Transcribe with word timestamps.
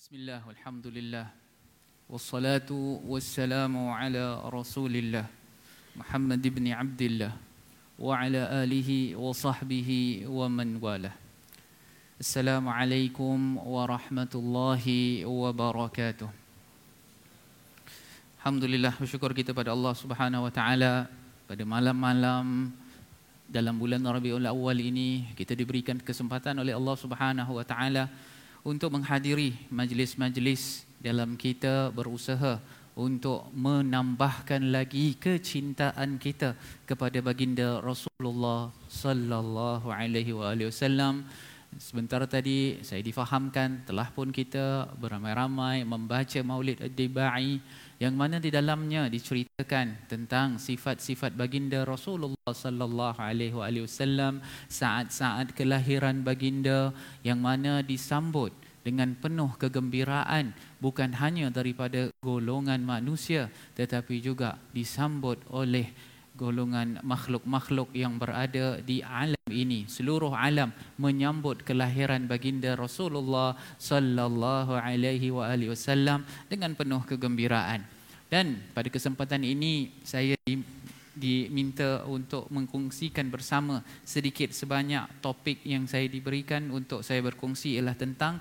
Bismillah, 0.00 0.40
Alhamdulillah. 0.48 1.28
Wassalatu 2.08 3.04
wassalamu 3.04 3.92
ala 3.92 4.48
Rasulillah 4.48 5.28
Muhammad 5.92 6.40
ibn 6.40 6.72
Abdullah 6.72 7.36
Wa 8.00 8.24
ala 8.24 8.64
alihi 8.64 9.12
wa 9.12 9.28
sahbihi 9.36 10.24
wa 10.24 10.48
man 10.48 10.80
walah. 10.80 11.12
Assalamualaikum 12.16 13.60
warahmatullahi 13.60 15.28
wabarakatuh 15.28 16.32
Alhamdulillah, 18.40 18.96
bersyukur 18.96 19.36
kita 19.36 19.52
pada 19.52 19.76
Allah 19.76 19.92
subhanahu 19.92 20.48
wa 20.48 20.52
ta'ala 20.56 21.12
Pada 21.44 21.62
malam-malam 21.68 22.72
dalam 23.52 23.76
bulan 23.76 24.00
Rabiul 24.00 24.48
Awal 24.48 24.80
ini 24.80 25.28
Kita 25.36 25.52
diberikan 25.52 26.00
kesempatan 26.00 26.56
oleh 26.56 26.72
Allah 26.72 26.96
subhanahu 26.96 27.52
wa 27.52 27.64
ta'ala 27.68 28.29
untuk 28.64 28.92
menghadiri 28.92 29.56
majlis-majlis 29.72 30.84
dalam 31.00 31.36
kita 31.40 31.88
berusaha 31.96 32.60
untuk 32.98 33.48
menambahkan 33.56 34.68
lagi 34.68 35.16
kecintaan 35.16 36.20
kita 36.20 36.52
kepada 36.84 37.24
baginda 37.24 37.80
Rasulullah 37.80 38.68
sallallahu 38.92 39.88
alaihi 39.88 40.36
wasallam. 40.36 41.24
Sebentar 41.78 42.18
tadi 42.26 42.82
saya 42.82 42.98
difahamkan 42.98 43.86
telah 43.86 44.10
pun 44.10 44.34
kita 44.34 44.90
beramai-ramai 44.98 45.86
membaca 45.86 46.40
Maulid 46.42 46.82
Ad-Dibai 46.82 47.62
yang 48.02 48.18
mana 48.18 48.42
di 48.42 48.50
dalamnya 48.50 49.06
diceritakan 49.06 50.10
tentang 50.10 50.58
sifat-sifat 50.58 51.38
baginda 51.38 51.86
Rasulullah 51.86 52.50
sallallahu 52.50 53.22
alaihi 53.22 53.54
wasallam 53.54 54.42
saat-saat 54.66 55.54
kelahiran 55.54 56.26
baginda 56.26 56.90
yang 57.22 57.38
mana 57.38 57.86
disambut 57.86 58.50
dengan 58.80 59.12
penuh 59.16 59.52
kegembiraan 59.60 60.56
bukan 60.80 61.12
hanya 61.20 61.52
daripada 61.52 62.08
golongan 62.24 62.80
manusia 62.80 63.52
tetapi 63.76 64.24
juga 64.24 64.56
disambut 64.72 65.40
oleh 65.52 65.92
golongan 66.40 66.96
makhluk-makhluk 67.04 67.92
yang 67.92 68.16
berada 68.16 68.80
di 68.80 69.04
alam 69.04 69.50
ini. 69.52 69.84
Seluruh 69.84 70.32
alam 70.32 70.72
menyambut 70.96 71.60
kelahiran 71.68 72.24
baginda 72.24 72.72
Rasulullah 72.72 73.60
sallallahu 73.76 74.72
alaihi 74.72 75.28
wa 75.28 75.44
alihi 75.52 75.68
wasallam 75.68 76.24
dengan 76.48 76.72
penuh 76.72 77.04
kegembiraan. 77.04 77.84
Dan 78.32 78.62
pada 78.72 78.88
kesempatan 78.88 79.44
ini 79.44 79.92
saya 80.00 80.38
diminta 81.20 82.06
untuk 82.08 82.48
mengkongsikan 82.48 83.28
bersama 83.28 83.84
sedikit 84.06 84.54
sebanyak 84.54 85.20
topik 85.20 85.60
yang 85.68 85.84
saya 85.84 86.06
diberikan 86.08 86.70
untuk 86.72 87.04
saya 87.04 87.20
berkongsi 87.20 87.76
ialah 87.76 87.98
tentang 87.98 88.40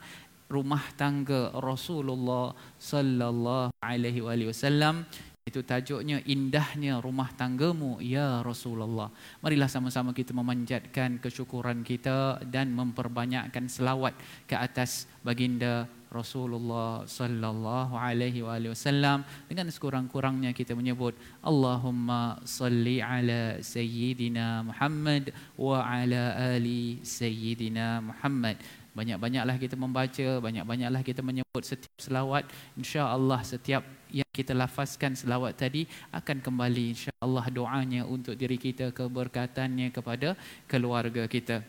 rumah 0.50 0.82
tangga 0.98 1.54
Rasulullah 1.56 2.58
sallallahu 2.82 3.72
alaihi 3.80 4.26
wasallam 4.50 5.06
itu 5.50 5.66
tajuknya 5.66 6.22
indahnya 6.30 7.02
rumah 7.02 7.34
tanggamu 7.34 7.98
ya 7.98 8.46
Rasulullah. 8.46 9.10
Marilah 9.42 9.66
sama-sama 9.66 10.14
kita 10.14 10.30
memanjatkan 10.38 11.18
kesyukuran 11.18 11.82
kita 11.82 12.38
dan 12.46 12.70
memperbanyakkan 12.78 13.66
selawat 13.66 14.14
ke 14.46 14.54
atas 14.54 15.10
baginda 15.26 15.90
Rasulullah 16.10 17.06
sallallahu 17.06 17.94
alaihi 17.94 18.42
wasallam 18.42 19.22
dengan 19.46 19.70
sekurang-kurangnya 19.70 20.58
kita 20.58 20.74
menyebut 20.74 21.14
Allahumma 21.46 22.42
salli 22.50 22.98
ala 22.98 23.62
sayyidina 23.62 24.66
Muhammad 24.66 25.30
wa 25.54 25.86
ala 25.86 26.34
ali 26.58 26.98
sayyidina 27.06 28.02
Muhammad. 28.02 28.58
Banyak-banyaklah 28.98 29.56
kita 29.62 29.76
membaca, 29.78 30.28
banyak-banyaklah 30.42 31.02
kita 31.06 31.22
menyebut 31.22 31.64
setiap 31.64 31.94
selawat. 32.02 32.50
Insya-Allah 32.76 33.40
setiap 33.46 33.86
yang 34.10 34.28
kita 34.34 34.58
lafazkan 34.58 35.14
selawat 35.14 35.56
tadi 35.56 35.86
akan 36.10 36.42
kembali 36.42 36.84
insya-Allah 36.98 37.46
doanya 37.54 38.02
untuk 38.10 38.34
diri 38.34 38.58
kita, 38.58 38.90
keberkatannya 38.90 39.94
kepada 39.94 40.34
keluarga 40.66 41.30
kita. 41.30 41.62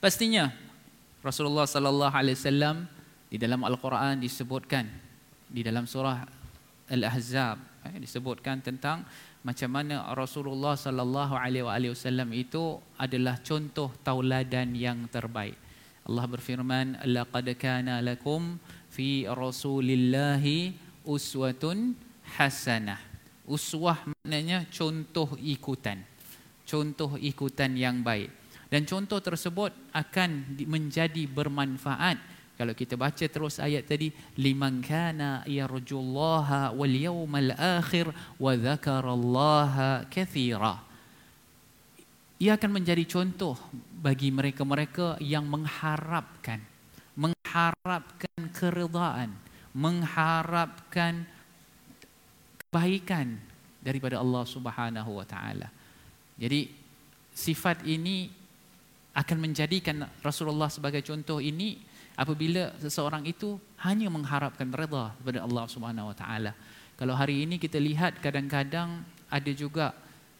Pastinya 0.00 0.52
Rasulullah 1.24 1.64
sallallahu 1.64 2.14
alaihi 2.14 2.36
wasallam 2.36 2.86
di 3.26 3.36
dalam 3.40 3.64
Al-Quran 3.66 4.22
disebutkan 4.22 4.86
di 5.50 5.60
dalam 5.66 5.88
surah 5.88 6.22
Al-Ahzab 6.86 7.58
eh, 7.90 7.98
disebutkan 7.98 8.62
tentang 8.62 9.02
macam 9.42 9.70
mana 9.70 10.14
Rasulullah 10.14 10.74
sallallahu 10.74 11.34
alaihi 11.38 11.90
wasallam 11.90 12.30
itu 12.34 12.78
adalah 12.98 13.38
contoh 13.42 13.90
tauladan 14.02 14.74
yang 14.74 15.06
terbaik. 15.10 15.65
Allah 16.06 16.24
berfirman 16.30 17.02
laqad 17.02 17.50
kana 17.58 17.98
lakum 17.98 18.62
fi 18.88 19.26
rasulillahi 19.26 20.74
uswatun 21.02 21.98
hasanah. 22.38 22.98
Uswah 23.46 24.10
maknanya 24.10 24.66
contoh 24.70 25.38
ikutan 25.38 26.02
contoh 26.66 27.14
ikutan 27.16 27.72
yang 27.78 28.02
baik. 28.02 28.28
Dan 28.66 28.82
contoh 28.82 29.22
tersebut 29.22 29.70
akan 29.94 30.58
menjadi 30.66 31.22
bermanfaat. 31.30 32.18
Kalau 32.58 32.74
kita 32.74 32.98
baca 32.98 33.20
terus 33.22 33.62
ayat 33.62 33.86
tadi 33.86 34.10
liman 34.40 34.82
kana 34.82 35.46
yarjullaha 35.46 36.74
wal 36.74 36.90
yawmal 36.90 37.52
akhir 37.54 38.10
wa 38.40 38.52
dzakarallaha 38.56 40.08
katsira 40.10 40.82
ia 42.36 42.56
akan 42.56 42.80
menjadi 42.80 43.04
contoh 43.08 43.56
bagi 43.96 44.28
mereka-mereka 44.28 45.16
yang 45.24 45.48
mengharapkan 45.48 46.60
mengharapkan 47.16 48.40
keridaan 48.52 49.32
mengharapkan 49.76 51.24
kebaikan 52.56 53.36
daripada 53.80 54.20
Allah 54.20 54.44
Subhanahu 54.48 55.20
wa 55.20 55.26
taala. 55.28 55.68
Jadi 56.40 56.72
sifat 57.36 57.84
ini 57.84 58.32
akan 59.16 59.36
menjadikan 59.40 60.04
Rasulullah 60.20 60.68
sebagai 60.72 61.00
contoh 61.04 61.40
ini 61.40 61.80
apabila 62.16 62.72
seseorang 62.80 63.24
itu 63.28 63.60
hanya 63.84 64.08
mengharapkan 64.08 64.68
redha 64.72 65.12
daripada 65.20 65.44
Allah 65.44 65.64
Subhanahu 65.68 66.12
wa 66.12 66.16
taala. 66.16 66.52
Kalau 66.96 67.12
hari 67.12 67.44
ini 67.44 67.60
kita 67.60 67.76
lihat 67.76 68.20
kadang-kadang 68.24 69.04
ada 69.28 69.52
juga 69.52 69.92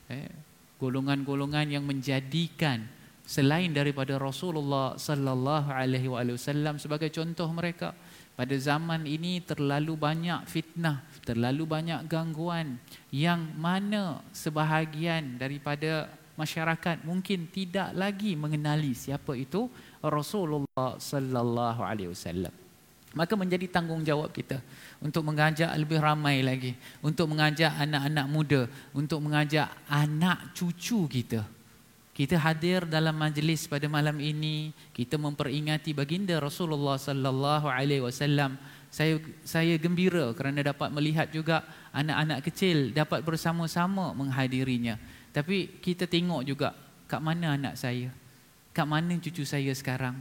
eh, 0.09 0.33
golongan-golongan 0.77 1.73
yang 1.73 1.85
menjadikan 1.85 2.85
selain 3.27 3.75
daripada 3.75 4.15
Rasulullah 4.23 4.95
sallallahu 4.95 5.69
alaihi 5.73 6.07
wasallam 6.07 6.79
sebagai 6.79 7.11
contoh 7.11 7.51
mereka 7.51 7.91
pada 8.39 8.55
zaman 8.55 9.03
ini 9.09 9.43
terlalu 9.43 9.99
banyak 9.99 10.47
fitnah 10.47 11.03
terlalu 11.27 11.67
banyak 11.67 12.07
gangguan 12.07 12.79
yang 13.11 13.41
mana 13.59 14.23
sebahagian 14.31 15.41
daripada 15.41 16.07
masyarakat 16.37 17.03
mungkin 17.03 17.49
tidak 17.51 17.91
lagi 17.97 18.37
mengenali 18.37 18.93
siapa 18.93 19.35
itu 19.35 19.67
Rasulullah 20.05 21.01
sallallahu 21.01 21.81
alaihi 21.83 22.13
wasallam 22.13 22.66
maka 23.17 23.33
menjadi 23.33 23.65
tanggungjawab 23.73 24.29
kita 24.29 24.61
untuk 25.01 25.25
mengajak 25.25 25.73
lebih 25.73 25.99
ramai 26.05 26.45
lagi 26.45 26.77
untuk 27.01 27.33
mengajak 27.33 27.73
anak-anak 27.73 28.27
muda 28.29 28.63
untuk 28.93 29.25
mengajak 29.25 29.73
anak 29.89 30.53
cucu 30.53 31.09
kita. 31.09 31.43
Kita 32.17 32.41
hadir 32.41 32.89
dalam 32.89 33.13
majlis 33.13 33.69
pada 33.69 33.89
malam 33.89 34.17
ini 34.21 34.73
kita 34.93 35.17
memperingati 35.17 35.93
baginda 35.97 36.37
Rasulullah 36.41 36.97
sallallahu 37.01 37.69
alaihi 37.69 38.05
wasallam. 38.05 38.57
Saya 38.93 39.21
saya 39.45 39.77
gembira 39.77 40.33
kerana 40.33 40.65
dapat 40.65 40.89
melihat 40.93 41.29
juga 41.33 41.65
anak-anak 41.93 42.45
kecil 42.45 42.93
dapat 42.93 43.25
bersama-sama 43.25 44.13
menghadirinya. 44.17 44.97
Tapi 45.33 45.81
kita 45.81 46.09
tengok 46.09 46.45
juga 46.45 46.73
kat 47.05 47.21
mana 47.21 47.53
anak 47.57 47.77
saya 47.77 48.09
kat 48.77 48.85
mana 48.85 49.17
cucu 49.17 49.41
saya 49.49 49.73
sekarang. 49.73 50.21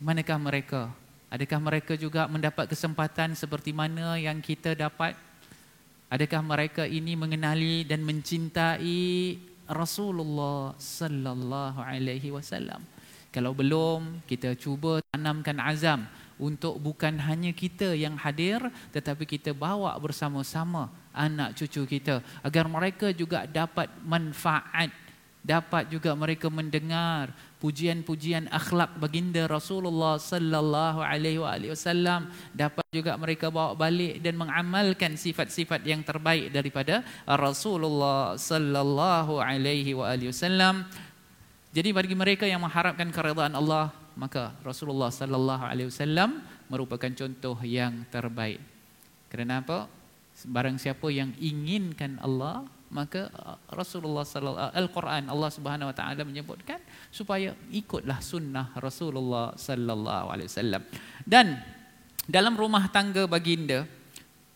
Manakah 0.00 0.40
mereka 0.40 0.88
Adakah 1.36 1.60
mereka 1.60 1.92
juga 2.00 2.24
mendapat 2.24 2.64
kesempatan 2.64 3.36
seperti 3.36 3.68
mana 3.68 4.16
yang 4.16 4.40
kita 4.40 4.72
dapat? 4.72 5.12
Adakah 6.08 6.40
mereka 6.40 6.88
ini 6.88 7.12
mengenali 7.12 7.84
dan 7.84 8.00
mencintai 8.08 9.36
Rasulullah 9.68 10.72
sallallahu 10.80 11.76
alaihi 11.76 12.32
wasallam? 12.32 12.80
Kalau 13.28 13.52
belum, 13.52 14.24
kita 14.24 14.56
cuba 14.56 15.04
tanamkan 15.12 15.60
azam 15.60 16.08
untuk 16.40 16.80
bukan 16.80 17.20
hanya 17.20 17.52
kita 17.52 17.92
yang 17.92 18.16
hadir 18.16 18.72
tetapi 18.96 19.28
kita 19.28 19.52
bawa 19.52 19.92
bersama-sama 20.00 20.88
anak 21.12 21.52
cucu 21.52 21.84
kita 21.84 22.24
agar 22.40 22.64
mereka 22.64 23.12
juga 23.12 23.44
dapat 23.44 23.92
manfaat 24.08 24.88
dapat 25.46 25.86
juga 25.86 26.10
mereka 26.18 26.50
mendengar 26.50 27.30
pujian-pujian 27.62 28.50
akhlak 28.50 28.98
baginda 28.98 29.46
Rasulullah 29.46 30.18
sallallahu 30.18 31.06
alaihi 31.06 31.38
wasallam 31.70 32.26
dapat 32.50 32.82
juga 32.90 33.14
mereka 33.14 33.46
bawa 33.54 33.78
balik 33.78 34.18
dan 34.18 34.34
mengamalkan 34.34 35.14
sifat-sifat 35.14 35.86
yang 35.86 36.02
terbaik 36.02 36.50
daripada 36.50 37.06
Rasulullah 37.30 38.34
sallallahu 38.34 39.38
alaihi 39.38 39.94
wasallam 39.94 40.82
jadi 41.70 41.94
bagi 41.94 42.18
mereka 42.18 42.42
yang 42.50 42.66
mengharapkan 42.66 43.06
keridhaan 43.14 43.54
Allah 43.54 43.94
maka 44.16 44.56
Rasulullah 44.64 45.12
sallallahu 45.12 45.62
alaihi 45.62 45.92
wasallam 45.92 46.40
merupakan 46.72 47.12
contoh 47.12 47.56
yang 47.62 48.08
terbaik. 48.08 48.58
Kerana 49.28 49.62
apa? 49.62 49.86
Barang 50.48 50.80
siapa 50.80 51.08
yang 51.12 51.32
inginkan 51.40 52.20
Allah, 52.20 52.64
maka 52.90 53.28
uh, 53.34 53.58
Rasulullah 53.74 54.22
sallallahu 54.22 54.70
Al-Quran 54.70 55.24
Allah 55.26 55.50
Subhanahu 55.50 55.90
wa 55.90 55.96
taala 55.96 56.22
menyebutkan 56.22 56.78
supaya 57.10 57.54
ikutlah 57.74 58.22
sunnah 58.22 58.70
Rasulullah 58.78 59.54
sallallahu 59.58 60.26
alaihi 60.30 60.48
wasallam. 60.48 60.82
Dan 61.26 61.58
dalam 62.26 62.54
rumah 62.54 62.86
tangga 62.90 63.26
baginda 63.26 63.86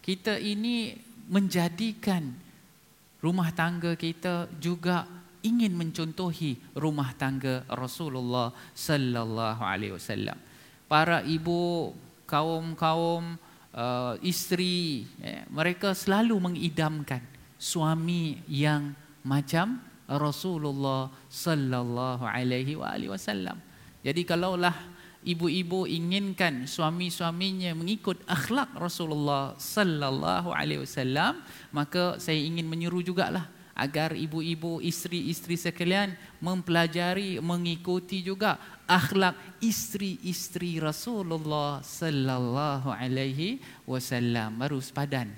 kita 0.02 0.38
ini 0.38 0.94
menjadikan 1.30 2.34
rumah 3.22 3.54
tangga 3.54 3.94
kita 3.94 4.50
juga 4.58 5.06
ingin 5.40 5.72
mencontohi 5.72 6.76
rumah 6.76 7.14
tangga 7.16 7.64
Rasulullah 7.70 8.52
sallallahu 8.74 9.62
alaihi 9.62 9.94
wasallam. 9.96 10.36
Para 10.90 11.22
ibu 11.22 11.94
kaum-kaum 12.26 13.38
uh, 13.74 14.14
isteri 14.22 15.06
eh, 15.22 15.46
mereka 15.50 15.94
selalu 15.94 16.34
mengidamkan 16.38 17.22
suami 17.60 18.40
yang 18.48 18.96
macam 19.20 19.84
Rasulullah 20.08 21.12
sallallahu 21.28 22.24
alaihi 22.24 22.74
wasallam. 23.06 23.60
Jadi 24.00 24.24
kalaulah 24.24 24.72
ibu-ibu 25.20 25.84
inginkan 25.84 26.64
suami-suaminya 26.64 27.76
mengikut 27.76 28.24
akhlak 28.24 28.72
Rasulullah 28.80 29.54
sallallahu 29.60 30.56
alaihi 30.56 30.88
wasallam, 30.88 31.44
maka 31.70 32.16
saya 32.16 32.40
ingin 32.40 32.64
menyeru 32.64 33.04
jugalah 33.04 33.44
agar 33.76 34.16
ibu-ibu 34.16 34.80
isteri-isteri 34.80 35.56
sekalian 35.56 36.16
mempelajari 36.40 37.40
mengikuti 37.44 38.24
juga 38.24 38.56
akhlak 38.88 39.36
isteri-isteri 39.60 40.80
Rasulullah 40.80 41.84
sallallahu 41.84 42.88
alaihi 42.92 43.60
wasallam 43.88 44.58
baru 44.60 44.80
sepadan 44.80 45.32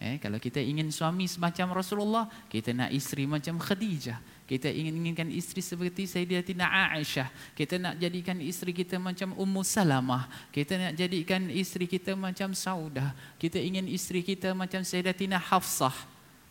Eh, 0.00 0.16
kalau 0.16 0.40
kita 0.40 0.56
ingin 0.64 0.88
suami 0.88 1.28
semacam 1.28 1.76
Rasulullah, 1.76 2.24
kita 2.48 2.72
nak 2.72 2.88
isteri 2.88 3.28
macam 3.28 3.60
Khadijah. 3.60 4.16
Kita 4.48 4.72
ingin 4.72 4.96
inginkan 4.96 5.28
isteri 5.28 5.60
seperti 5.60 6.08
Sayyidatina 6.08 6.66
Aisyah. 6.96 7.28
Kita 7.52 7.76
nak 7.76 8.00
jadikan 8.00 8.40
isteri 8.40 8.72
kita 8.72 8.96
macam 8.96 9.36
Ummu 9.36 9.60
Salamah. 9.60 10.26
Kita 10.48 10.80
nak 10.80 10.92
jadikan 10.96 11.52
isteri 11.52 11.84
kita 11.84 12.16
macam 12.16 12.56
Saudah. 12.56 13.12
Kita 13.36 13.60
ingin 13.60 13.86
isteri 13.86 14.24
kita 14.24 14.56
macam 14.56 14.80
Sayyidatina 14.82 15.36
Hafsah. 15.36 15.94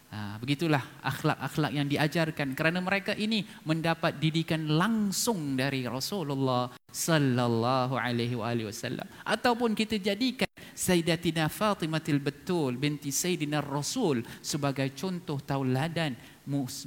Ha, 0.09 0.41
begitulah 0.41 0.81
akhlak-akhlak 1.05 1.69
yang 1.69 1.85
diajarkan 1.85 2.57
kerana 2.57 2.81
mereka 2.81 3.13
ini 3.13 3.45
mendapat 3.61 4.17
didikan 4.17 4.65
langsung 4.65 5.53
dari 5.53 5.85
Rasulullah 5.85 6.73
sallallahu 6.89 7.93
alaihi 7.93 8.33
wasallam 8.65 9.05
ataupun 9.21 9.77
kita 9.77 10.01
jadikan 10.01 10.48
Sayyidatina 10.79 11.51
Fatimatul 11.51 12.23
Betul 12.23 12.79
binti 12.79 13.11
Sayyidina 13.11 13.59
Rasul 13.59 14.23
sebagai 14.39 14.87
contoh 14.95 15.35
tauladan 15.43 16.15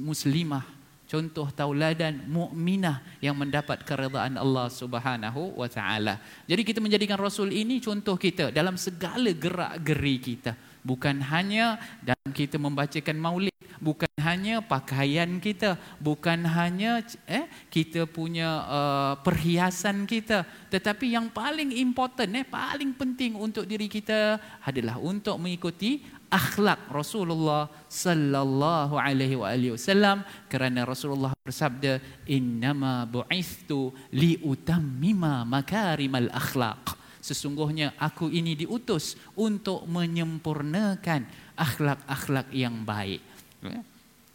muslimah 0.01 0.65
contoh 1.05 1.53
tauladan 1.53 2.25
mukminah 2.25 3.05
yang 3.21 3.37
mendapat 3.37 3.85
keredaan 3.85 4.41
Allah 4.41 4.73
Subhanahu 4.73 5.61
wa 5.61 5.69
taala. 5.69 6.17
Jadi 6.49 6.65
kita 6.65 6.81
menjadikan 6.81 7.21
Rasul 7.21 7.53
ini 7.53 7.85
contoh 7.85 8.17
kita 8.17 8.49
dalam 8.49 8.81
segala 8.81 9.29
gerak-geri 9.29 10.17
kita 10.17 10.57
bukan 10.83 11.23
hanya 11.23 11.79
dalam 12.03 12.31
kita 12.35 12.59
membacakan 12.59 13.19
maulid 13.19 13.53
bukan 13.83 14.15
hanya 14.23 14.63
pakaian 14.63 15.43
kita 15.43 15.75
bukan 15.99 16.47
hanya 16.47 17.03
eh 17.27 17.51
kita 17.67 18.07
punya 18.07 18.63
uh, 18.71 19.15
perhiasan 19.19 20.07
kita. 20.07 20.47
Tetapi 20.71 21.19
yang 21.19 21.27
paling 21.35 21.75
important 21.75 22.31
eh 22.39 22.47
paling 22.47 22.95
penting 22.95 23.35
untuk 23.35 23.67
diri 23.67 23.91
kita 23.91 24.39
adalah 24.63 25.03
untuk 25.03 25.35
mengikuti 25.43 25.99
akhlak 26.31 26.89
Rasulullah 26.89 27.69
sallallahu 27.91 28.97
alaihi 28.97 29.37
wasallam 29.75 30.25
kerana 30.49 30.89
Rasulullah 30.89 31.35
bersabda 31.45 32.01
innama 32.31 33.05
bu'istu 33.05 33.93
li 34.17 34.41
utammima 34.41 35.45
makarimal 35.45 36.33
akhlaq 36.33 37.02
sesungguhnya 37.23 37.95
aku 37.97 38.27
ini 38.29 38.59
diutus 38.59 39.15
untuk 39.39 39.87
menyempurnakan 39.87 41.23
akhlak-akhlak 41.55 42.51
yang 42.51 42.83
baik. 42.83 43.23
Ya. 43.63 43.81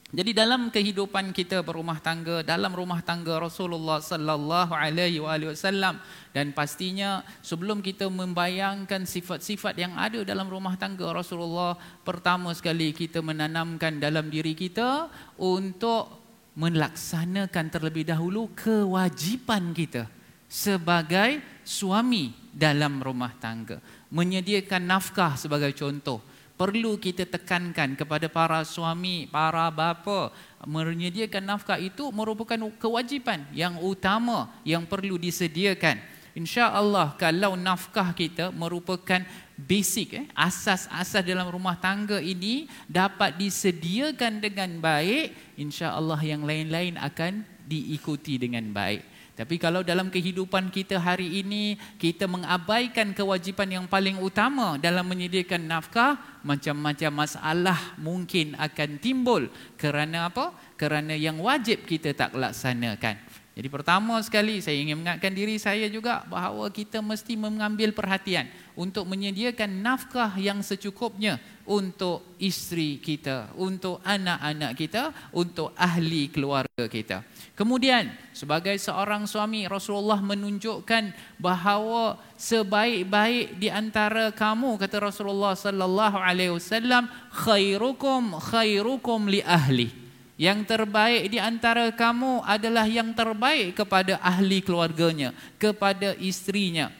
Jadi 0.08 0.32
dalam 0.32 0.72
kehidupan 0.72 1.36
kita 1.36 1.60
berumah 1.68 2.00
tangga, 2.00 2.40
dalam 2.40 2.72
rumah 2.72 3.04
tangga 3.04 3.44
Rasulullah 3.44 4.00
sallallahu 4.00 4.72
alaihi 4.72 5.20
wasallam 5.20 6.00
dan 6.32 6.56
pastinya 6.56 7.28
sebelum 7.44 7.84
kita 7.84 8.08
membayangkan 8.08 9.04
sifat-sifat 9.04 9.76
yang 9.76 10.00
ada 10.00 10.24
dalam 10.24 10.48
rumah 10.48 10.80
tangga 10.80 11.12
Rasulullah, 11.12 11.76
pertama 12.08 12.56
sekali 12.56 12.96
kita 12.96 13.20
menanamkan 13.20 14.00
dalam 14.00 14.32
diri 14.32 14.56
kita 14.56 15.12
untuk 15.36 16.24
melaksanakan 16.56 17.66
terlebih 17.68 18.08
dahulu 18.08 18.48
kewajipan 18.56 19.76
kita 19.76 20.08
sebagai 20.48 21.44
suami 21.68 22.47
dalam 22.58 22.98
rumah 22.98 23.38
tangga. 23.38 23.78
Menyediakan 24.10 24.82
nafkah 24.90 25.38
sebagai 25.38 25.78
contoh. 25.78 26.18
Perlu 26.58 26.98
kita 26.98 27.30
tekankan 27.30 27.94
kepada 27.94 28.26
para 28.26 28.66
suami, 28.66 29.30
para 29.30 29.70
bapa. 29.70 30.34
Menyediakan 30.66 31.54
nafkah 31.54 31.78
itu 31.78 32.10
merupakan 32.10 32.58
kewajipan 32.82 33.46
yang 33.54 33.78
utama 33.78 34.50
yang 34.66 34.90
perlu 34.90 35.22
disediakan. 35.22 36.02
Insya 36.34 36.74
Allah 36.74 37.14
kalau 37.14 37.54
nafkah 37.54 38.14
kita 38.14 38.50
merupakan 38.50 39.22
basic, 39.58 40.22
eh, 40.22 40.26
asas-asas 40.38 41.26
dalam 41.26 41.50
rumah 41.50 41.78
tangga 41.78 42.22
ini 42.22 42.70
dapat 42.86 43.38
disediakan 43.42 44.38
dengan 44.42 44.78
baik, 44.78 45.58
insya 45.58 45.98
Allah 45.98 46.22
yang 46.22 46.46
lain-lain 46.46 46.94
akan 46.98 47.42
diikuti 47.66 48.38
dengan 48.38 48.70
baik. 48.70 49.17
Tapi 49.38 49.62
kalau 49.62 49.86
dalam 49.86 50.10
kehidupan 50.10 50.74
kita 50.74 50.98
hari 50.98 51.46
ini 51.46 51.78
kita 52.02 52.26
mengabaikan 52.26 53.14
kewajipan 53.14 53.70
yang 53.70 53.86
paling 53.86 54.18
utama 54.18 54.82
dalam 54.82 55.06
menyediakan 55.06 55.62
nafkah, 55.70 56.18
macam-macam 56.42 57.22
masalah 57.22 57.78
mungkin 58.02 58.58
akan 58.58 58.98
timbul. 58.98 59.46
Kerana 59.78 60.34
apa? 60.34 60.58
Kerana 60.74 61.14
yang 61.14 61.38
wajib 61.38 61.86
kita 61.86 62.18
tak 62.18 62.34
laksanakan. 62.34 63.22
Jadi 63.58 63.74
pertama 63.74 64.22
sekali 64.22 64.62
saya 64.62 64.78
ingin 64.78 65.02
mengingatkan 65.02 65.34
diri 65.34 65.58
saya 65.58 65.90
juga 65.90 66.22
bahawa 66.30 66.70
kita 66.70 67.02
mesti 67.02 67.34
mengambil 67.34 67.90
perhatian 67.90 68.46
untuk 68.78 69.10
menyediakan 69.10 69.82
nafkah 69.82 70.30
yang 70.38 70.62
secukupnya 70.62 71.42
untuk 71.66 72.38
isteri 72.38 73.02
kita, 73.02 73.50
untuk 73.58 73.98
anak-anak 74.06 74.78
kita, 74.78 75.10
untuk 75.34 75.74
ahli 75.74 76.30
keluarga 76.30 76.86
kita. 76.86 77.26
Kemudian 77.58 78.14
sebagai 78.30 78.78
seorang 78.78 79.26
suami 79.26 79.66
Rasulullah 79.66 80.22
menunjukkan 80.22 81.18
bahawa 81.42 82.22
sebaik-baik 82.38 83.58
di 83.58 83.74
antara 83.74 84.30
kamu 84.38 84.78
kata 84.78 85.02
Rasulullah 85.02 85.58
sallallahu 85.58 86.22
alaihi 86.22 86.54
wasallam 86.54 87.10
khairukum 87.34 88.38
khairukum 88.38 89.26
li 89.26 89.42
ahli. 89.42 90.07
Yang 90.38 90.70
terbaik 90.70 91.34
di 91.34 91.42
antara 91.42 91.90
kamu 91.90 92.46
adalah 92.46 92.86
yang 92.86 93.10
terbaik 93.18 93.74
kepada 93.74 94.22
ahli 94.22 94.62
keluarganya, 94.62 95.34
kepada 95.58 96.14
istrinya. 96.22 96.94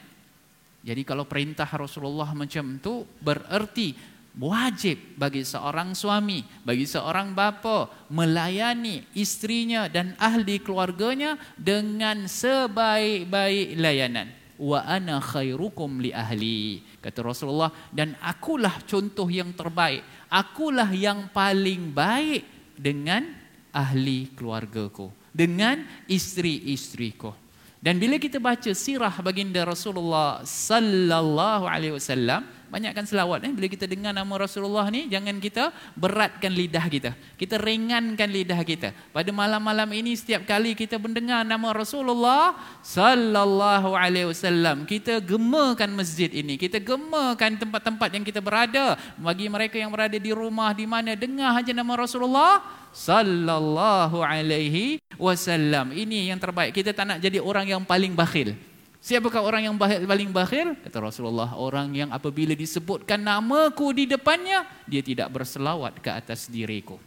Jadi 0.82 1.06
kalau 1.06 1.22
perintah 1.22 1.70
Rasulullah 1.70 2.34
macam 2.34 2.82
tu 2.82 3.06
bererti 3.22 3.94
wajib 4.34 5.14
bagi 5.14 5.46
seorang 5.46 5.94
suami, 5.94 6.42
bagi 6.66 6.82
seorang 6.82 7.30
bapa 7.30 7.86
melayani 8.10 9.06
istrinya 9.14 9.86
dan 9.86 10.18
ahli 10.18 10.58
keluarganya 10.58 11.38
dengan 11.54 12.26
sebaik-baik 12.26 13.78
layanan. 13.78 14.34
Wa 14.58 14.82
ana 14.82 15.22
khairukum 15.22 16.02
li 16.02 16.10
ahli. 16.10 16.82
Kata 16.98 17.22
Rasulullah 17.22 17.70
dan 17.94 18.18
akulah 18.18 18.82
contoh 18.82 19.30
yang 19.30 19.54
terbaik. 19.54 20.02
Akulah 20.26 20.90
yang 20.90 21.30
paling 21.30 21.94
baik 21.94 22.57
dengan 22.78 23.26
ahli 23.74 24.32
keluargaku, 24.32 25.10
dengan 25.34 25.82
isteri-isteriku. 26.06 27.47
Dan 27.78 28.02
bila 28.02 28.18
kita 28.18 28.42
baca 28.42 28.74
sirah 28.74 29.14
baginda 29.22 29.62
Rasulullah 29.62 30.42
sallallahu 30.42 31.62
alaihi 31.70 31.94
wasallam, 31.94 32.42
banyakkan 32.68 33.06
selawat 33.06 33.46
eh. 33.46 33.52
Bila 33.54 33.70
kita 33.70 33.86
dengar 33.86 34.10
nama 34.10 34.34
Rasulullah 34.34 34.90
ni 34.92 35.06
jangan 35.06 35.38
kita 35.38 35.70
beratkan 35.94 36.52
lidah 36.52 36.84
kita. 36.90 37.10
Kita 37.38 37.54
ringankan 37.54 38.28
lidah 38.28 38.60
kita. 38.66 38.90
Pada 39.14 39.30
malam-malam 39.30 39.88
ini 39.94 40.18
setiap 40.18 40.42
kali 40.42 40.74
kita 40.74 40.98
mendengar 40.98 41.46
nama 41.46 41.70
Rasulullah 41.70 42.58
sallallahu 42.84 43.94
alaihi 43.96 44.26
wasallam 44.26 44.82
kita 44.82 45.22
gemakan 45.22 45.94
masjid 45.94 46.28
ini. 46.34 46.58
Kita 46.60 46.82
gemakan 46.82 47.62
tempat-tempat 47.62 48.10
yang 48.10 48.24
kita 48.26 48.42
berada. 48.42 48.98
Bagi 49.16 49.46
mereka 49.46 49.78
yang 49.78 49.94
berada 49.94 50.18
di 50.18 50.34
rumah 50.34 50.74
di 50.74 50.82
mana 50.84 51.14
dengar 51.14 51.54
saja 51.62 51.72
nama 51.72 51.94
Rasulullah 51.94 52.60
sallallahu 52.98 54.18
alaihi 54.18 54.98
wasallam 55.14 55.94
ini 55.94 56.34
yang 56.34 56.42
terbaik 56.42 56.74
kita 56.74 56.90
tak 56.90 57.06
nak 57.06 57.18
jadi 57.22 57.38
orang 57.38 57.70
yang 57.70 57.82
paling 57.86 58.18
bakhil 58.18 58.58
Siapakah 58.98 59.46
orang 59.46 59.70
yang 59.70 59.78
bakhil, 59.78 60.04
paling 60.10 60.30
bakhil? 60.34 60.74
Kata 60.82 60.98
Rasulullah, 60.98 61.54
orang 61.54 61.94
yang 61.94 62.10
apabila 62.10 62.50
disebutkan 62.50 63.22
namaku 63.22 63.94
di 63.94 64.10
depannya, 64.10 64.66
dia 64.90 65.06
tidak 65.06 65.30
berselawat 65.30 66.02
ke 66.02 66.10
atas 66.10 66.50
diriku. 66.50 66.98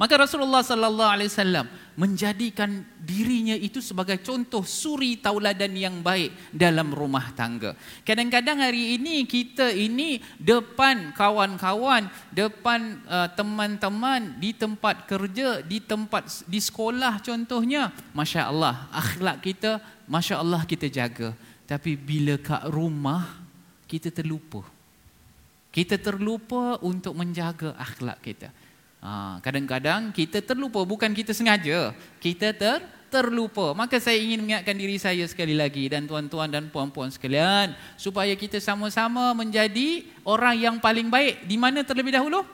Maka 0.00 0.24
Rasulullah 0.24 0.64
sallallahu 0.64 1.12
alaihi 1.12 1.28
wasallam 1.28 1.66
menjadikan 1.92 2.80
dirinya 2.96 3.52
itu 3.52 3.84
sebagai 3.84 4.16
contoh 4.24 4.64
suri 4.64 5.20
tauladan 5.20 5.76
yang 5.76 6.00
baik 6.00 6.32
dalam 6.48 6.88
rumah 6.96 7.28
tangga. 7.36 7.76
Kadang-kadang 8.00 8.64
hari 8.64 8.96
ini 8.96 9.28
kita 9.28 9.68
ini 9.68 10.24
depan 10.40 11.12
kawan-kawan, 11.12 12.08
depan 12.32 13.04
uh, 13.04 13.28
teman-teman 13.36 14.40
di 14.40 14.56
tempat 14.56 15.04
kerja, 15.04 15.60
di 15.60 15.84
tempat 15.84 16.48
di 16.48 16.56
sekolah 16.56 17.20
contohnya, 17.20 17.92
masya-Allah, 18.16 18.88
akhlak 18.88 19.44
kita 19.44 19.84
masya-Allah 20.08 20.64
kita 20.64 20.88
jaga. 20.88 21.36
Tapi 21.68 22.00
bila 22.00 22.40
kat 22.40 22.64
rumah 22.72 23.44
kita 23.84 24.08
terlupa. 24.08 24.64
Kita 25.72 26.00
terlupa 26.00 26.80
untuk 26.80 27.16
menjaga 27.16 27.76
akhlak 27.76 28.20
kita. 28.24 28.48
Ha, 29.02 29.42
kadang-kadang 29.42 30.14
kita 30.14 30.38
terlupa, 30.38 30.86
bukan 30.86 31.10
kita 31.10 31.34
sengaja. 31.34 31.90
Kita 32.22 32.54
ter, 32.54 32.86
terlupa. 33.10 33.74
Maka 33.74 33.98
saya 33.98 34.16
ingin 34.22 34.46
mengingatkan 34.46 34.78
diri 34.78 34.94
saya 34.94 35.26
sekali 35.26 35.58
lagi 35.58 35.90
dan 35.90 36.06
tuan-tuan 36.06 36.46
dan 36.46 36.70
puan-puan 36.70 37.10
sekalian. 37.10 37.74
Supaya 37.98 38.30
kita 38.38 38.62
sama-sama 38.62 39.34
menjadi 39.34 40.06
orang 40.22 40.54
yang 40.54 40.76
paling 40.78 41.10
baik. 41.10 41.42
Di 41.50 41.58
mana 41.58 41.82
terlebih 41.82 42.14
dahulu? 42.14 42.46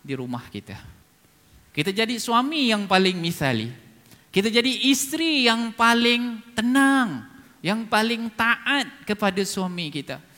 Di 0.00 0.14
rumah 0.14 0.46
kita. 0.46 0.78
Kita 1.74 1.90
jadi 1.90 2.14
suami 2.22 2.70
yang 2.70 2.86
paling 2.86 3.18
misali. 3.18 3.66
Kita 4.30 4.46
jadi 4.46 4.70
isteri 4.94 5.50
yang 5.50 5.74
paling 5.74 6.54
tenang. 6.54 7.26
Yang 7.66 7.90
paling 7.90 8.30
taat 8.38 8.86
kepada 9.02 9.42
suami 9.42 9.90
kita. 9.90 10.29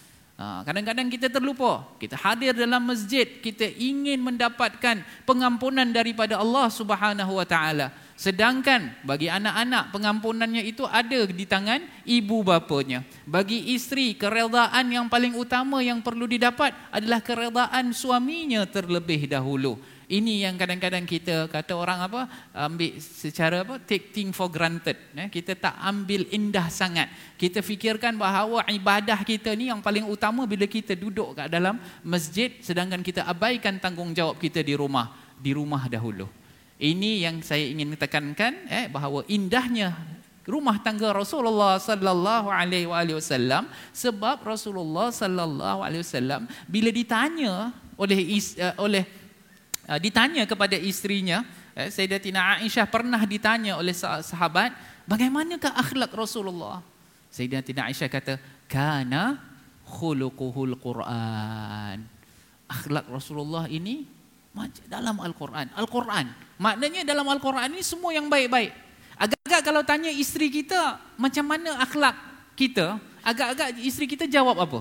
Ha, 0.42 0.66
kadang-kadang 0.66 1.06
kita 1.06 1.30
terlupa. 1.30 1.86
Kita 2.02 2.18
hadir 2.18 2.50
dalam 2.50 2.82
masjid, 2.82 3.22
kita 3.22 3.62
ingin 3.62 4.18
mendapatkan 4.18 4.98
pengampunan 5.22 5.86
daripada 5.86 6.34
Allah 6.34 6.66
Subhanahu 6.66 7.38
Wa 7.38 7.46
Taala. 7.46 7.94
Sedangkan 8.18 8.90
bagi 9.06 9.30
anak-anak 9.30 9.94
pengampunannya 9.94 10.66
itu 10.66 10.82
ada 10.82 11.30
di 11.30 11.46
tangan 11.46 11.86
ibu 12.02 12.42
bapanya. 12.42 13.06
Bagi 13.22 13.70
isteri 13.70 14.18
keredaan 14.18 14.90
yang 14.90 15.06
paling 15.06 15.38
utama 15.38 15.78
yang 15.78 16.02
perlu 16.02 16.26
didapat 16.26 16.74
adalah 16.90 17.22
keredaan 17.22 17.94
suaminya 17.94 18.66
terlebih 18.66 19.30
dahulu. 19.30 19.78
Ini 20.12 20.44
yang 20.44 20.60
kadang-kadang 20.60 21.08
kita 21.08 21.48
kata 21.48 21.72
orang 21.72 22.04
apa 22.04 22.28
ambil 22.52 23.00
secara 23.00 23.64
apa 23.64 23.80
take 23.80 24.12
thing 24.12 24.28
for 24.28 24.52
granted. 24.52 25.00
Eh, 25.16 25.32
kita 25.32 25.56
tak 25.56 25.72
ambil 25.80 26.28
indah 26.28 26.68
sangat. 26.68 27.08
Kita 27.40 27.64
fikirkan 27.64 28.20
bahawa 28.20 28.68
ibadah 28.68 29.24
kita 29.24 29.56
ni 29.56 29.72
yang 29.72 29.80
paling 29.80 30.04
utama 30.04 30.44
bila 30.44 30.68
kita 30.68 30.92
duduk 30.92 31.32
kat 31.32 31.48
dalam 31.48 31.80
masjid 32.04 32.52
sedangkan 32.60 33.00
kita 33.00 33.24
abaikan 33.24 33.80
tanggungjawab 33.80 34.36
kita 34.36 34.60
di 34.60 34.76
rumah, 34.76 35.16
di 35.40 35.56
rumah 35.56 35.88
dahulu. 35.88 36.28
Ini 36.76 37.24
yang 37.24 37.40
saya 37.40 37.64
ingin 37.64 37.96
tekankan 37.96 38.68
eh 38.68 38.92
bahawa 38.92 39.24
indahnya 39.32 39.96
rumah 40.44 40.76
tangga 40.82 41.08
Rasulullah 41.16 41.80
sallallahu 41.80 42.52
alaihi 42.52 42.84
wasallam 42.90 43.64
sebab 43.96 44.44
Rasulullah 44.44 45.08
sallallahu 45.08 45.80
alaihi 45.86 46.04
wasallam 46.04 46.44
bila 46.68 46.92
ditanya 46.92 47.72
oleh 47.96 48.18
uh, 48.58 48.74
oleh 48.82 49.04
uh, 49.92 50.00
ditanya 50.00 50.48
kepada 50.48 50.80
istrinya 50.80 51.44
eh, 51.76 51.92
Sayyidatina 51.92 52.64
Aisyah 52.64 52.88
pernah 52.88 53.20
ditanya 53.28 53.76
oleh 53.76 53.92
sahabat 53.96 54.72
bagaimanakah 55.04 55.76
akhlak 55.76 56.12
Rasulullah? 56.16 56.80
Sayyidatina 57.28 57.92
Aisyah 57.92 58.08
kata 58.08 58.40
kana 58.68 59.36
khuluquhul 59.84 60.80
Quran. 60.80 62.08
Akhlak 62.72 63.04
Rasulullah 63.12 63.68
ini 63.68 64.08
dalam 64.88 65.20
Al-Quran. 65.20 65.68
Al-Quran. 65.76 66.32
Maknanya 66.56 67.04
dalam 67.04 67.28
Al-Quran 67.28 67.68
ini 67.76 67.84
semua 67.84 68.16
yang 68.16 68.32
baik-baik. 68.32 68.72
Agak-agak 69.20 69.60
kalau 69.60 69.82
tanya 69.84 70.08
isteri 70.08 70.48
kita 70.48 70.96
macam 71.20 71.44
mana 71.44 71.84
akhlak 71.84 72.16
kita? 72.56 72.96
Agak-agak 73.20 73.76
isteri 73.84 74.08
kita 74.08 74.24
jawab 74.24 74.56
apa 74.56 74.80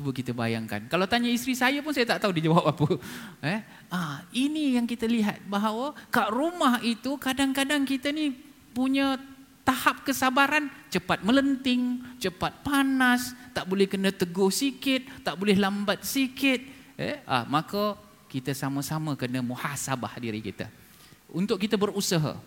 Cuba 0.00 0.16
kita 0.16 0.32
bayangkan. 0.32 0.80
Kalau 0.88 1.04
tanya 1.04 1.28
isteri 1.28 1.52
saya 1.52 1.84
pun 1.84 1.92
saya 1.92 2.08
tak 2.08 2.24
tahu 2.24 2.32
dia 2.32 2.48
jawab 2.48 2.72
apa. 2.72 2.88
Eh? 3.52 3.60
Ah, 3.92 4.24
ini 4.32 4.80
yang 4.80 4.88
kita 4.88 5.04
lihat 5.04 5.44
bahawa 5.44 5.92
kat 6.08 6.32
rumah 6.32 6.80
itu 6.80 7.20
kadang-kadang 7.20 7.84
kita 7.84 8.08
ni 8.08 8.32
punya 8.72 9.20
tahap 9.60 10.00
kesabaran 10.08 10.72
cepat 10.88 11.20
melenting, 11.20 12.00
cepat 12.16 12.64
panas, 12.64 13.36
tak 13.52 13.68
boleh 13.68 13.84
kena 13.84 14.08
tegur 14.08 14.48
sikit, 14.48 15.04
tak 15.20 15.36
boleh 15.36 15.60
lambat 15.60 16.00
sikit. 16.00 16.64
Eh? 16.96 17.20
Ah, 17.28 17.44
maka 17.44 18.00
kita 18.32 18.56
sama-sama 18.56 19.20
kena 19.20 19.44
muhasabah 19.44 20.16
diri 20.16 20.40
kita. 20.40 20.64
Untuk 21.28 21.60
kita 21.60 21.76
berusaha. 21.76 22.40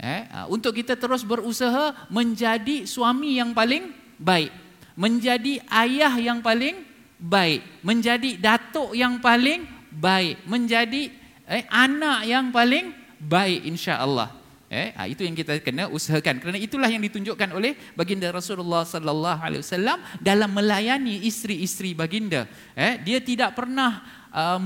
Eh? 0.00 0.24
Ah, 0.32 0.48
untuk 0.48 0.72
kita 0.72 0.96
terus 0.96 1.20
berusaha 1.20 1.92
menjadi 2.08 2.88
suami 2.88 3.36
yang 3.36 3.52
paling 3.52 3.92
baik 4.16 4.67
menjadi 4.98 5.62
ayah 5.70 6.10
yang 6.18 6.42
paling 6.42 6.82
baik, 7.22 7.62
menjadi 7.86 8.34
datuk 8.34 8.98
yang 8.98 9.22
paling 9.22 9.62
baik, 9.94 10.42
menjadi 10.42 11.14
eh, 11.46 11.64
anak 11.70 12.26
yang 12.26 12.50
paling 12.50 12.90
baik 13.22 13.62
insya-Allah. 13.62 14.34
Eh, 14.68 14.92
ah, 14.92 15.08
itu 15.08 15.24
yang 15.24 15.32
kita 15.32 15.56
kena 15.64 15.88
usahakan. 15.88 16.44
Kerana 16.44 16.58
itulah 16.60 16.92
yang 16.92 17.00
ditunjukkan 17.00 17.56
oleh 17.56 17.72
baginda 17.96 18.28
Rasulullah 18.28 18.84
sallallahu 18.84 19.40
alaihi 19.40 19.64
wasallam 19.64 19.96
dalam 20.20 20.50
melayani 20.52 21.24
isteri-isteri 21.24 21.96
baginda. 21.96 22.44
Eh, 22.76 23.00
dia 23.00 23.16
tidak 23.22 23.56
pernah 23.56 24.04
uh, 24.28 24.60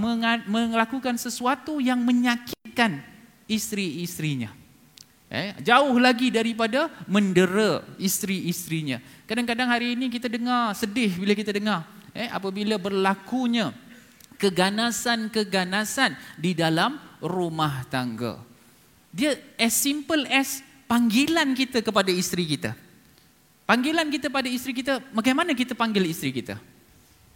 melakukan 0.51 1.15
sesuatu 1.15 1.79
yang 1.79 2.03
menyakitkan 2.03 2.99
isteri-istrinya. 3.47 4.62
Eh, 5.33 5.57
jauh 5.65 5.97
lagi 5.97 6.29
daripada 6.29 6.93
mendera 7.09 7.81
isteri-istrinya. 7.97 9.01
Kadang-kadang 9.25 9.65
hari 9.65 9.97
ini 9.97 10.13
kita 10.13 10.29
dengar 10.29 10.77
sedih 10.77 11.09
bila 11.17 11.33
kita 11.33 11.57
dengar 11.57 11.89
eh, 12.13 12.29
apabila 12.29 12.77
berlakunya 12.77 13.73
keganasan-keganasan 14.37 16.21
di 16.37 16.53
dalam 16.53 17.01
rumah 17.25 17.81
tangga. 17.89 18.45
Dia 19.09 19.33
as 19.57 19.73
simple 19.73 20.29
as 20.29 20.61
panggilan 20.85 21.57
kita 21.57 21.81
kepada 21.81 22.13
isteri 22.13 22.45
kita. 22.45 22.77
Panggilan 23.65 24.13
kita 24.13 24.29
pada 24.29 24.53
isteri 24.53 24.85
kita, 24.85 25.01
bagaimana 25.17 25.57
kita 25.57 25.73
panggil 25.73 26.13
isteri 26.13 26.29
kita? 26.29 26.61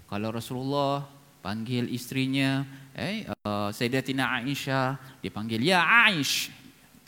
Kalau 0.05 0.29
Rasulullah 0.37 1.09
panggil 1.41 1.88
istrinya, 1.88 2.61
eh, 2.93 3.25
uh, 3.41 3.73
Sayyidatina 3.73 4.37
Aisyah, 4.45 5.00
dipanggil 5.25 5.65
Ya 5.65 5.81
Aish, 5.81 6.53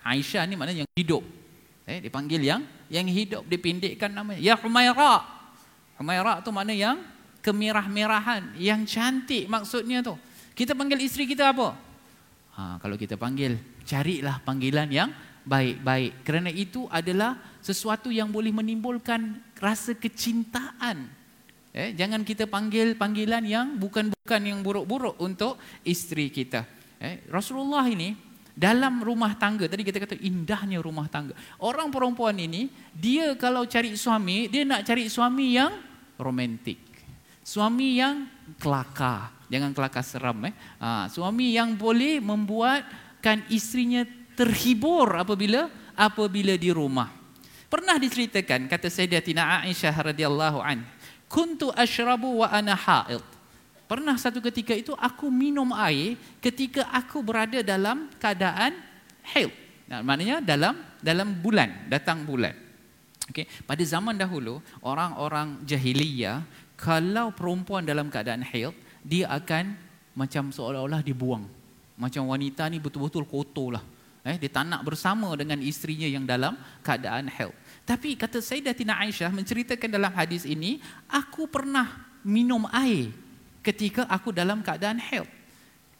Aisyah 0.08 0.48
ni 0.48 0.56
maknanya 0.56 0.88
yang 0.88 0.92
hidup. 0.96 1.24
Eh, 1.88 2.04
dipanggil 2.04 2.40
yang 2.44 2.60
yang 2.88 3.04
hidup 3.08 3.44
dipindikkan 3.44 4.12
namanya. 4.12 4.40
Ya 4.40 4.56
Humaira. 4.56 5.24
Humaira 6.00 6.40
tu 6.40 6.52
mana 6.52 6.72
yang 6.72 7.00
kemerah-merahan, 7.44 8.56
yang 8.60 8.84
cantik 8.84 9.48
maksudnya 9.48 10.04
tu. 10.04 10.14
Kita 10.52 10.74
panggil 10.74 10.98
isteri 11.00 11.24
kita 11.24 11.54
apa? 11.54 11.76
Ha, 12.58 12.82
kalau 12.82 12.98
kita 12.98 13.14
panggil, 13.14 13.54
carilah 13.86 14.42
panggilan 14.42 14.90
yang 14.90 15.10
baik-baik. 15.46 16.26
Kerana 16.26 16.50
itu 16.50 16.90
adalah 16.90 17.38
sesuatu 17.62 18.12
yang 18.12 18.28
boleh 18.28 18.50
menimbulkan 18.50 19.38
rasa 19.56 19.94
kecintaan. 19.94 21.08
Eh, 21.72 21.94
jangan 21.94 22.26
kita 22.26 22.50
panggil 22.50 22.98
panggilan 22.98 23.46
yang 23.46 23.78
bukan-bukan 23.78 24.42
yang 24.42 24.60
buruk-buruk 24.60 25.16
untuk 25.22 25.56
isteri 25.86 26.28
kita. 26.28 26.66
Eh, 26.98 27.22
Rasulullah 27.30 27.86
ini 27.86 28.27
dalam 28.58 28.98
rumah 29.06 29.38
tangga 29.38 29.70
tadi 29.70 29.86
kita 29.86 30.02
kata 30.02 30.18
indahnya 30.18 30.82
rumah 30.82 31.06
tangga. 31.06 31.30
Orang 31.62 31.94
perempuan 31.94 32.34
ini 32.34 32.66
dia 32.90 33.38
kalau 33.38 33.62
cari 33.70 33.94
suami 33.94 34.50
dia 34.50 34.66
nak 34.66 34.82
cari 34.82 35.06
suami 35.06 35.54
yang 35.54 35.78
romantik. 36.18 36.82
Suami 37.46 38.02
yang 38.02 38.26
kelakar. 38.58 39.30
Jangan 39.46 39.70
kelakar 39.70 40.02
seram 40.02 40.42
eh. 40.50 40.52
Ha, 40.82 41.06
suami 41.06 41.54
yang 41.54 41.78
boleh 41.78 42.18
membuatkan 42.18 43.46
istrinya 43.48 44.02
terhibur 44.34 45.06
apabila 45.14 45.70
apabila 45.94 46.58
di 46.58 46.74
rumah. 46.74 47.14
Pernah 47.70 47.94
diceritakan 47.96 48.66
kata 48.66 48.90
Sayyidatina 48.90 49.62
Aisyah 49.62 49.94
radhiyallahu 50.12 50.58
an 50.58 50.82
kuntu 51.30 51.70
ashrabu 51.78 52.42
wa 52.42 52.48
ana 52.50 52.74
haid 52.74 53.22
Pernah 53.88 54.20
satu 54.20 54.44
ketika 54.44 54.76
itu 54.76 54.92
aku 55.00 55.32
minum 55.32 55.72
air 55.72 56.20
ketika 56.44 56.84
aku 56.92 57.24
berada 57.24 57.64
dalam 57.64 58.12
keadaan 58.20 58.76
haid. 59.32 59.48
Nah, 59.88 60.04
maknanya 60.04 60.44
dalam 60.44 60.76
dalam 61.00 61.32
bulan, 61.40 61.88
datang 61.88 62.28
bulan. 62.28 62.52
Okay. 63.32 63.48
Pada 63.64 63.80
zaman 63.80 64.12
dahulu, 64.12 64.60
orang-orang 64.84 65.64
jahiliyah, 65.64 66.44
kalau 66.76 67.32
perempuan 67.32 67.88
dalam 67.88 68.12
keadaan 68.12 68.44
haid, 68.44 68.76
dia 69.00 69.24
akan 69.32 69.72
macam 70.12 70.52
seolah-olah 70.52 71.00
dibuang. 71.00 71.48
Macam 71.96 72.28
wanita 72.28 72.68
ni 72.68 72.84
betul-betul 72.84 73.24
kotor 73.24 73.80
lah. 73.80 73.84
Eh, 74.20 74.36
dia 74.36 74.52
tak 74.52 74.68
nak 74.68 74.84
bersama 74.84 75.32
dengan 75.32 75.64
isterinya 75.64 76.04
yang 76.04 76.28
dalam 76.28 76.60
keadaan 76.84 77.32
haid. 77.32 77.56
Tapi 77.88 78.20
kata 78.20 78.44
Sayyidatina 78.44 79.00
Aisyah 79.00 79.32
menceritakan 79.32 79.88
dalam 79.88 80.12
hadis 80.12 80.44
ini, 80.44 80.76
aku 81.08 81.48
pernah 81.48 82.04
minum 82.20 82.68
air 82.68 83.08
ketika 83.62 84.06
aku 84.06 84.30
dalam 84.34 84.62
keadaan 84.64 84.98
haid. 84.98 85.26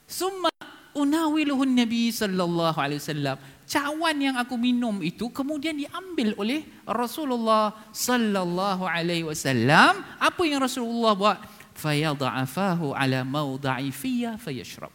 Summa 0.09 0.49
unawiluhun 0.97 1.77
Nabi 1.77 2.11
sallallahu 2.11 2.79
alaihi 2.79 3.01
wasallam. 3.01 3.37
Cawan 3.69 4.17
yang 4.17 4.37
aku 4.41 4.57
minum 4.57 5.05
itu 5.05 5.29
kemudian 5.29 5.77
diambil 5.77 6.33
oleh 6.41 6.65
Rasulullah 6.89 7.77
sallallahu 7.93 8.89
alaihi 8.89 9.29
wasallam. 9.29 10.01
Apa 10.17 10.43
yang 10.49 10.65
Rasulullah 10.65 11.13
buat? 11.13 11.39
Fayadha'afahu 11.77 12.97
ala 12.97 13.23
mawda'i 13.29 13.93
fiyya 13.93 14.41
fayashrab. 14.41 14.91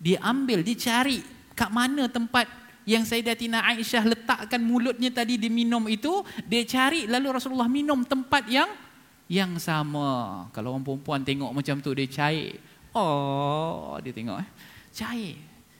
Dia 0.00 0.24
ambil, 0.24 0.64
dicari 0.64 1.20
kat 1.52 1.70
mana 1.70 2.08
tempat 2.08 2.48
yang 2.84 3.04
Sayyidatina 3.04 3.64
Aisyah 3.64 4.04
letakkan 4.04 4.60
mulutnya 4.60 5.08
tadi 5.08 5.40
diminum 5.40 5.84
itu, 5.88 6.24
dia 6.44 6.64
cari 6.68 7.08
lalu 7.08 7.28
Rasulullah 7.32 7.68
minum 7.68 8.04
tempat 8.04 8.44
yang 8.48 8.68
yang 9.28 9.56
sama. 9.56 10.46
Kalau 10.52 10.76
orang 10.76 10.84
perempuan 10.84 11.20
tengok 11.24 11.50
macam 11.52 11.80
tu 11.80 11.90
dia 11.96 12.08
cair. 12.08 12.60
Oh, 12.94 13.98
dia 14.04 14.14
tengok 14.14 14.38
eh. 14.38 14.48
Cair. 14.94 15.34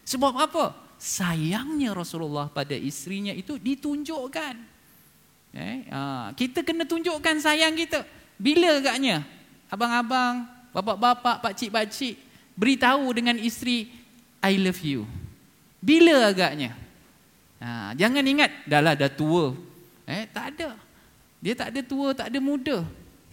Sebab 0.04 0.34
apa? 0.34 0.74
Sayangnya 0.98 1.92
Rasulullah 1.92 2.48
pada 2.48 2.72
isterinya 2.72 3.30
itu 3.30 3.60
ditunjukkan. 3.60 4.54
Eh, 5.54 5.86
ha, 5.94 6.34
kita 6.34 6.66
kena 6.66 6.82
tunjukkan 6.82 7.38
sayang 7.38 7.78
kita. 7.78 8.02
Bila 8.34 8.82
agaknya? 8.82 9.22
Abang-abang, 9.70 10.50
bapak-bapak, 10.74 11.38
pakcik-pakcik 11.44 12.18
beritahu 12.58 13.14
dengan 13.14 13.38
isteri 13.38 13.86
I 14.42 14.58
love 14.58 14.82
you. 14.82 15.06
Bila 15.78 16.32
agaknya? 16.32 16.74
Ha, 17.62 17.94
jangan 17.94 18.24
ingat, 18.26 18.50
dah 18.66 18.82
lah 18.82 18.98
dah 18.98 19.08
tua. 19.08 19.54
Eh, 20.04 20.26
tak 20.28 20.58
ada. 20.58 20.74
Dia 21.38 21.54
tak 21.54 21.70
ada 21.70 21.80
tua, 21.86 22.12
tak 22.12 22.28
ada 22.32 22.38
muda. 22.42 22.82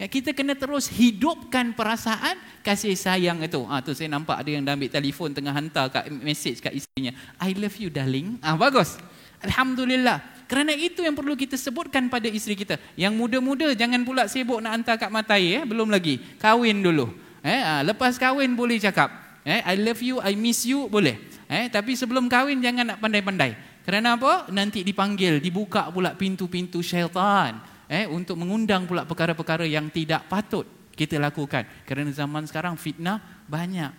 Ya, 0.00 0.08
kita 0.08 0.32
kena 0.32 0.56
terus 0.56 0.88
hidupkan 0.88 1.76
perasaan 1.76 2.34
kasih 2.64 2.96
sayang 2.96 3.38
itu. 3.44 3.60
Ha, 3.68 3.84
tu 3.84 3.92
saya 3.92 4.08
nampak 4.08 4.40
ada 4.40 4.50
yang 4.50 4.64
dah 4.64 4.74
ambil 4.74 4.90
telefon 4.90 5.30
tengah 5.36 5.52
hantar 5.52 5.92
kat 5.92 6.08
message 6.10 6.58
kat 6.64 6.72
isterinya. 6.72 7.12
I 7.38 7.52
love 7.54 7.76
you 7.76 7.92
darling. 7.92 8.40
Ah 8.40 8.56
ha, 8.56 8.58
bagus. 8.58 8.96
Alhamdulillah. 9.44 10.48
Kerana 10.48 10.74
itu 10.74 11.00
yang 11.06 11.16
perlu 11.16 11.38
kita 11.38 11.54
sebutkan 11.54 12.10
pada 12.10 12.26
isteri 12.28 12.58
kita. 12.58 12.76
Yang 12.98 13.14
muda-muda 13.14 13.72
jangan 13.78 14.02
pula 14.04 14.28
sibuk 14.28 14.60
nak 14.60 14.80
hantar 14.80 14.96
kat 15.00 15.10
matai 15.12 15.60
eh, 15.60 15.62
belum 15.64 15.88
lagi. 15.88 16.18
Kahwin 16.40 16.82
dulu. 16.82 17.12
Eh, 17.42 17.60
ha, 17.62 17.86
lepas 17.86 18.16
kahwin 18.18 18.58
boleh 18.58 18.82
cakap. 18.82 19.12
Eh, 19.46 19.60
I 19.62 19.74
love 19.78 20.02
you, 20.02 20.18
I 20.22 20.34
miss 20.34 20.66
you 20.66 20.86
boleh. 20.90 21.18
Eh, 21.46 21.68
tapi 21.68 21.94
sebelum 21.94 22.26
kahwin 22.26 22.58
jangan 22.58 22.94
nak 22.94 22.98
pandai-pandai. 22.98 23.54
Kerana 23.82 24.14
apa? 24.14 24.46
Nanti 24.54 24.86
dipanggil, 24.86 25.42
dibuka 25.42 25.90
pula 25.90 26.14
pintu-pintu 26.14 26.82
syaitan 26.82 27.71
eh 27.90 28.06
untuk 28.06 28.38
mengundang 28.38 28.86
pula 28.86 29.06
perkara-perkara 29.06 29.66
yang 29.66 29.88
tidak 29.88 30.26
patut 30.28 30.64
kita 30.92 31.16
lakukan. 31.16 31.64
Kerana 31.88 32.12
zaman 32.12 32.44
sekarang 32.46 32.76
fitnah 32.76 33.18
banyak. 33.48 33.90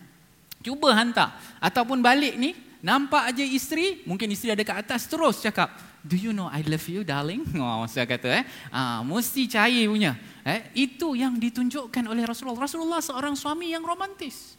Cuba 0.64 0.96
hantar 0.96 1.36
ataupun 1.60 2.00
balik 2.00 2.40
ni 2.40 2.56
nampak 2.80 3.32
aja 3.32 3.44
isteri, 3.44 4.00
mungkin 4.08 4.32
isteri 4.32 4.56
ada 4.56 4.64
kat 4.64 4.76
atas 4.80 5.04
terus 5.04 5.40
cakap, 5.44 5.76
"Do 6.00 6.16
you 6.16 6.32
know 6.32 6.48
I 6.48 6.64
love 6.64 6.84
you, 6.88 7.04
darling?" 7.04 7.44
Oh, 7.60 7.84
saya 7.84 8.08
kata 8.08 8.28
eh, 8.40 8.44
ah 8.72 9.04
mesti 9.04 9.44
cair 9.44 9.88
punya. 9.88 10.16
Eh, 10.44 10.88
itu 10.88 11.16
yang 11.16 11.36
ditunjukkan 11.36 12.04
oleh 12.08 12.24
Rasulullah. 12.24 12.64
Rasulullah 12.64 13.00
seorang 13.00 13.36
suami 13.36 13.72
yang 13.72 13.84
romantis. 13.84 14.56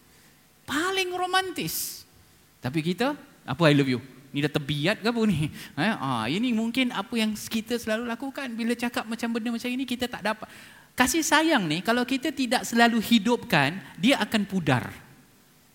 Paling 0.65 1.13
romantis. 1.13 2.05
Tapi 2.57 2.81
kita, 2.81 3.13
apa 3.45 3.63
I 3.69 3.77
love 3.77 3.89
you? 3.89 4.01
Ni 4.35 4.43
dah 4.43 4.51
terbiat 4.51 4.99
ke 4.99 5.07
apa 5.07 5.21
ni? 5.23 5.47
Eh, 5.79 5.95
ah, 5.95 6.27
ini 6.27 6.51
mungkin 6.51 6.91
apa 6.91 7.15
yang 7.15 7.31
kita 7.31 7.79
selalu 7.79 8.03
lakukan. 8.03 8.51
Bila 8.51 8.75
cakap 8.75 9.07
macam 9.07 9.31
benda 9.31 9.55
macam 9.55 9.71
ini, 9.71 9.87
kita 9.87 10.11
tak 10.11 10.19
dapat. 10.19 10.51
Kasih 10.91 11.23
sayang 11.23 11.63
ni, 11.71 11.79
kalau 11.79 12.03
kita 12.03 12.35
tidak 12.35 12.67
selalu 12.67 12.99
hidupkan, 12.99 13.79
dia 13.95 14.19
akan 14.19 14.43
pudar. 14.43 14.91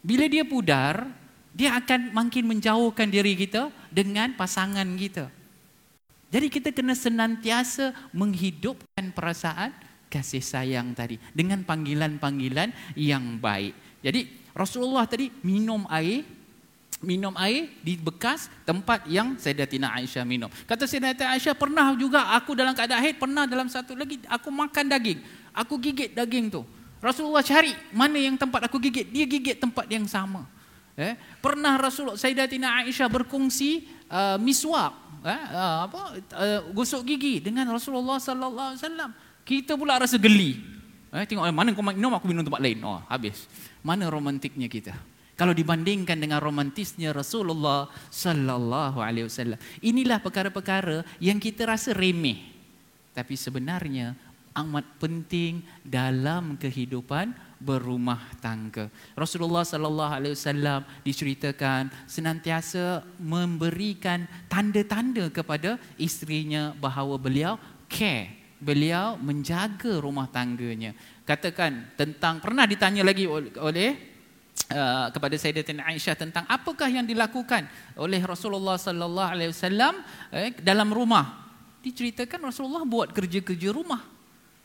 Bila 0.04 0.28
dia 0.28 0.44
pudar, 0.44 1.08
dia 1.56 1.72
akan 1.80 2.12
makin 2.12 2.44
menjauhkan 2.44 3.08
diri 3.08 3.32
kita 3.32 3.72
dengan 3.88 4.36
pasangan 4.36 4.84
kita. 5.00 5.32
Jadi 6.30 6.46
kita 6.52 6.68
kena 6.70 6.92
senantiasa 6.92 8.12
menghidupkan 8.12 9.10
perasaan 9.16 9.72
kasih 10.12 10.44
sayang 10.44 10.92
tadi 10.92 11.16
dengan 11.32 11.64
panggilan-panggilan 11.64 12.70
yang 12.94 13.40
baik. 13.40 13.72
Jadi 14.04 14.52
Rasulullah 14.52 15.08
tadi 15.08 15.32
minum 15.42 15.84
air 15.90 16.39
minum 17.00 17.32
air 17.40 17.72
di 17.80 17.96
bekas 17.96 18.52
tempat 18.68 19.08
yang 19.08 19.36
Sayyidatina 19.40 19.92
Aisyah 19.96 20.24
minum. 20.24 20.52
Kata 20.68 20.84
Sayyidatina 20.84 21.32
Aisyah, 21.32 21.56
pernah 21.56 21.96
juga 21.96 22.28
aku 22.36 22.52
dalam 22.52 22.76
keadaan 22.76 23.00
haid, 23.00 23.16
pernah 23.16 23.48
dalam 23.48 23.66
satu 23.72 23.96
lagi 23.96 24.20
aku 24.28 24.52
makan 24.52 24.84
daging. 24.92 25.18
Aku 25.56 25.80
gigit 25.80 26.12
daging 26.12 26.52
tu. 26.52 26.62
Rasulullah 27.00 27.40
cari 27.40 27.72
mana 27.96 28.20
yang 28.20 28.36
tempat 28.36 28.68
aku 28.68 28.76
gigit, 28.76 29.08
dia 29.08 29.24
gigit 29.24 29.56
tempat 29.56 29.88
yang 29.88 30.04
sama. 30.04 30.44
Eh, 30.94 31.16
pernah 31.40 31.80
Rasulullah 31.80 32.20
Sayyidatina 32.20 32.84
Aisyah 32.84 33.08
berkongsi 33.08 33.88
uh, 34.12 34.36
miswak, 34.36 34.92
eh, 35.24 35.32
uh, 35.32 35.88
apa 35.88 36.00
uh, 36.36 36.60
gosok 36.76 37.08
gigi 37.08 37.40
dengan 37.40 37.72
Rasulullah 37.72 38.20
sallallahu 38.20 38.76
alaihi 38.76 38.82
wasallam. 38.84 39.10
Kita 39.48 39.80
pula 39.80 39.96
rasa 39.96 40.20
geli. 40.20 40.60
Eh, 41.10 41.26
tengok 41.26 41.42
eh, 41.42 41.54
mana 41.54 41.74
kau 41.74 41.82
minum 41.82 42.14
aku 42.14 42.30
minum 42.30 42.46
tempat 42.46 42.62
lain. 42.62 42.78
Oh, 42.86 43.02
habis. 43.10 43.50
Mana 43.82 44.06
romantiknya 44.06 44.70
kita? 44.70 44.94
Kalau 45.40 45.56
dibandingkan 45.56 46.20
dengan 46.20 46.36
romantisnya 46.36 47.16
Rasulullah 47.16 47.88
sallallahu 48.12 49.00
alaihi 49.00 49.24
wasallam. 49.24 49.56
Inilah 49.80 50.20
perkara-perkara 50.20 51.00
yang 51.16 51.40
kita 51.40 51.64
rasa 51.64 51.96
remeh. 51.96 52.44
Tapi 53.16 53.40
sebenarnya 53.40 54.12
amat 54.52 55.00
penting 55.00 55.64
dalam 55.80 56.60
kehidupan 56.60 57.32
berumah 57.56 58.20
tangga. 58.44 58.92
Rasulullah 59.16 59.64
sallallahu 59.64 60.12
alaihi 60.12 60.36
wasallam 60.36 60.84
diceritakan 61.08 61.88
senantiasa 62.04 63.00
memberikan 63.16 64.28
tanda-tanda 64.44 65.32
kepada 65.32 65.80
isterinya 65.96 66.76
bahawa 66.76 67.16
beliau 67.16 67.56
care, 67.88 68.60
beliau 68.60 69.16
menjaga 69.16 70.04
rumah 70.04 70.28
tangganya. 70.28 70.92
Katakan 71.24 71.96
tentang 71.96 72.44
pernah 72.44 72.68
ditanya 72.68 73.00
lagi 73.08 73.24
oleh 73.24 74.09
Uh, 74.70 75.10
kepada 75.10 75.34
Sayyidatina 75.34 75.82
Aisyah 75.88 76.14
tentang 76.14 76.46
apakah 76.46 76.86
yang 76.86 77.02
dilakukan 77.02 77.66
oleh 77.98 78.22
Rasulullah 78.22 78.78
sallallahu 78.78 79.30
alaihi 79.34 79.50
wasallam 79.50 79.98
eh, 80.30 80.54
dalam 80.62 80.94
rumah. 80.94 81.48
Diceritakan 81.82 82.38
Rasulullah 82.52 82.86
buat 82.86 83.10
kerja-kerja 83.10 83.74
rumah. 83.74 83.98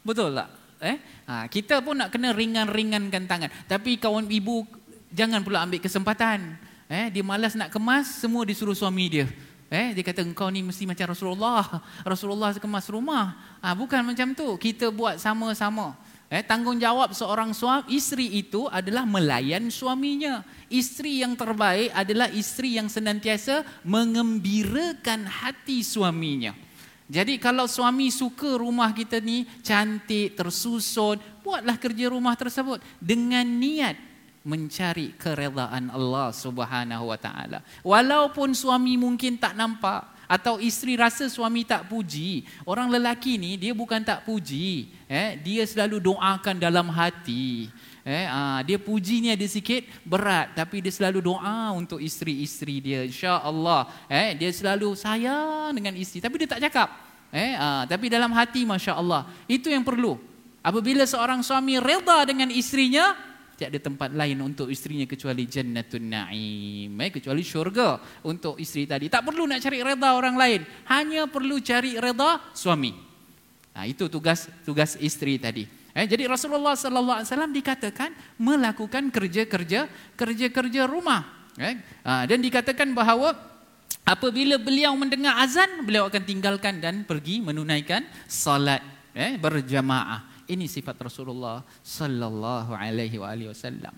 Betul 0.05 0.37
tak? 0.37 0.49
Eh? 0.83 0.97
Ha, 1.25 1.49
kita 1.49 1.81
pun 1.81 1.97
nak 1.97 2.13
kena 2.13 2.37
ringan-ringankan 2.37 3.23
tangan. 3.25 3.49
Tapi 3.65 3.97
kawan 3.97 4.29
ibu 4.29 4.67
jangan 5.09 5.41
pula 5.41 5.65
ambil 5.65 5.81
kesempatan. 5.81 6.53
Eh, 6.85 7.09
dia 7.09 7.25
malas 7.25 7.57
nak 7.57 7.73
kemas, 7.73 8.21
semua 8.21 8.45
disuruh 8.45 8.77
suami 8.77 9.09
dia. 9.09 9.25
Eh, 9.73 9.97
dia 9.97 10.03
kata 10.05 10.21
engkau 10.21 10.53
ni 10.53 10.61
mesti 10.61 10.85
macam 10.85 11.09
Rasulullah. 11.09 11.81
Rasulullah 12.05 12.53
kemas 12.53 12.85
rumah. 12.93 13.57
Ha, 13.65 13.73
bukan 13.73 14.05
macam 14.05 14.37
tu. 14.37 14.45
Kita 14.61 14.93
buat 14.93 15.17
sama-sama. 15.17 15.97
Eh, 16.35 16.43
tanggungjawab 16.43 17.15
seorang 17.15 17.55
suami, 17.55 17.95
isteri 17.95 18.43
itu 18.43 18.67
adalah 18.67 19.07
melayan 19.07 19.71
suaminya. 19.71 20.43
Isteri 20.67 21.23
yang 21.23 21.31
terbaik 21.39 21.95
adalah 21.95 22.27
isteri 22.27 22.75
yang 22.75 22.91
senantiasa 22.91 23.63
mengembirakan 23.87 25.31
hati 25.31 25.79
suaminya. 25.79 26.51
Jadi 27.07 27.39
kalau 27.39 27.71
suami 27.71 28.11
suka 28.11 28.59
rumah 28.59 28.91
kita 28.91 29.23
ni 29.23 29.47
cantik, 29.63 30.35
tersusun, 30.35 31.23
buatlah 31.39 31.79
kerja 31.79 32.11
rumah 32.11 32.35
tersebut 32.35 32.83
dengan 32.99 33.47
niat 33.47 33.95
mencari 34.43 35.15
keredaan 35.15 35.87
Allah 35.87 36.35
Subhanahu 36.35 37.15
wa 37.15 37.17
taala. 37.21 37.63
Walaupun 37.79 38.51
suami 38.51 38.99
mungkin 38.99 39.39
tak 39.39 39.55
nampak, 39.55 40.14
atau 40.25 40.57
isteri 40.61 40.97
rasa 40.97 41.29
suami 41.29 41.65
tak 41.65 41.89
puji. 41.89 42.45
Orang 42.65 42.89
lelaki 42.89 43.37
ni 43.37 43.57
dia 43.57 43.71
bukan 43.71 44.01
tak 44.01 44.25
puji. 44.25 44.89
Eh 45.05 45.37
dia 45.41 45.63
selalu 45.65 46.01
doakan 46.01 46.57
dalam 46.57 46.89
hati. 46.89 47.69
Eh 48.05 48.25
ah 48.29 48.61
dia 48.61 48.77
puji 48.77 49.21
ni 49.21 49.29
ada 49.33 49.45
sikit 49.45 49.85
berat. 50.05 50.53
Tapi 50.57 50.81
dia 50.81 50.93
selalu 50.93 51.25
doa 51.25 51.73
untuk 51.73 52.01
isteri-isteri 52.01 52.77
dia. 52.81 53.01
insya-Allah. 53.05 53.89
Eh 54.09 54.37
dia 54.37 54.49
selalu 54.53 54.93
sayang 54.97 55.73
dengan 55.73 55.93
isteri. 55.97 56.21
Tapi 56.21 56.35
dia 56.41 56.49
tak 56.49 56.61
cakap. 56.69 56.89
Eh 57.33 57.53
ah 57.57 57.85
tapi 57.85 58.09
dalam 58.09 58.29
hati 58.33 58.65
masya-Allah 58.65 59.29
itu 59.45 59.69
yang 59.69 59.85
perlu. 59.85 60.17
Apabila 60.65 61.05
seorang 61.05 61.45
suami 61.45 61.77
redha 61.77 62.25
dengan 62.25 62.49
isterinya 62.49 63.13
tiada 63.55 63.79
tempat 63.79 64.11
lain 64.11 64.37
untuk 64.43 64.67
isterinya 64.67 65.07
kecuali 65.07 65.47
jannatun 65.47 66.03
na'im 66.05 66.91
eh, 66.91 67.09
kecuali 67.09 67.41
syurga 67.41 67.97
untuk 68.27 68.59
isteri 68.59 68.83
tadi. 68.85 69.07
Tak 69.07 69.23
perlu 69.23 69.47
nak 69.47 69.63
cari 69.63 69.79
redha 69.81 70.09
orang 70.13 70.35
lain. 70.35 70.61
Hanya 70.91 71.25
perlu 71.31 71.57
cari 71.63 71.95
redha 71.95 72.43
suami. 72.51 72.91
Nah 73.75 73.83
itu 73.87 74.11
tugas 74.11 74.51
tugas 74.67 74.99
isteri 74.99 75.39
tadi. 75.39 75.63
Eh, 75.95 76.05
jadi 76.05 76.27
Rasulullah 76.27 76.75
sallallahu 76.75 77.23
alaihi 77.23 77.31
wasallam 77.31 77.53
dikatakan 77.55 78.11
melakukan 78.35 79.09
kerja-kerja 79.09 79.87
kerja-kerja 80.19 80.81
rumah. 80.85 81.47
Eh, 81.55 81.79
dan 82.03 82.39
dikatakan 82.43 82.91
bahawa 82.91 83.55
Apabila 84.05 84.61
beliau 84.61 84.93
mendengar 84.93 85.33
azan, 85.41 85.81
beliau 85.81 86.05
akan 86.05 86.21
tinggalkan 86.21 86.77
dan 86.77 87.09
pergi 87.09 87.41
menunaikan 87.41 88.05
salat 88.29 88.85
eh, 89.17 89.33
berjamaah. 89.41 90.34
Ini 90.45 90.69
sifat 90.69 91.01
Rasulullah 91.01 91.65
sallallahu 91.81 92.77
alaihi 92.77 93.17
wasallam. 93.21 93.93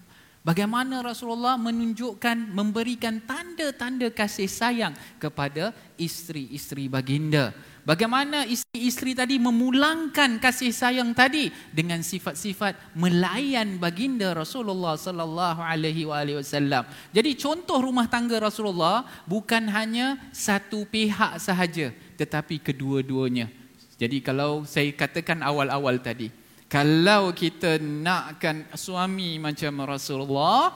Bagaimana 0.48 1.04
Rasulullah 1.04 1.60
menunjukkan 1.60 2.56
memberikan 2.56 3.20
tanda-tanda 3.20 4.08
kasih 4.08 4.48
sayang 4.48 4.96
kepada 5.20 5.76
isteri-isteri 6.00 6.88
baginda. 6.88 7.52
Bagaimana 7.84 8.48
isteri-isteri 8.48 9.12
tadi 9.12 9.36
memulangkan 9.44 10.40
kasih 10.40 10.72
sayang 10.72 11.12
tadi 11.12 11.52
dengan 11.76 12.00
sifat-sifat 12.00 12.96
melayan 12.96 13.76
baginda 13.76 14.32
Rasulullah 14.32 14.96
sallallahu 14.96 15.60
alaihi 15.60 16.08
wasallam. 16.08 16.88
Jadi 17.12 17.36
contoh 17.36 17.84
rumah 17.84 18.08
tangga 18.08 18.40
Rasulullah 18.40 19.04
bukan 19.28 19.68
hanya 19.68 20.16
satu 20.32 20.88
pihak 20.88 21.44
sahaja 21.44 21.92
tetapi 22.16 22.64
kedua-duanya. 22.64 23.52
Jadi 23.98 24.22
kalau 24.22 24.62
saya 24.64 24.94
katakan 24.94 25.42
awal-awal 25.42 25.98
tadi, 25.98 26.30
kalau 26.68 27.32
kita 27.32 27.80
nakkan 27.80 28.68
suami 28.76 29.40
macam 29.40 29.88
Rasulullah, 29.88 30.76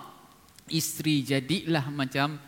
isteri 0.71 1.19
jadilah 1.19 1.91
macam 1.91 2.39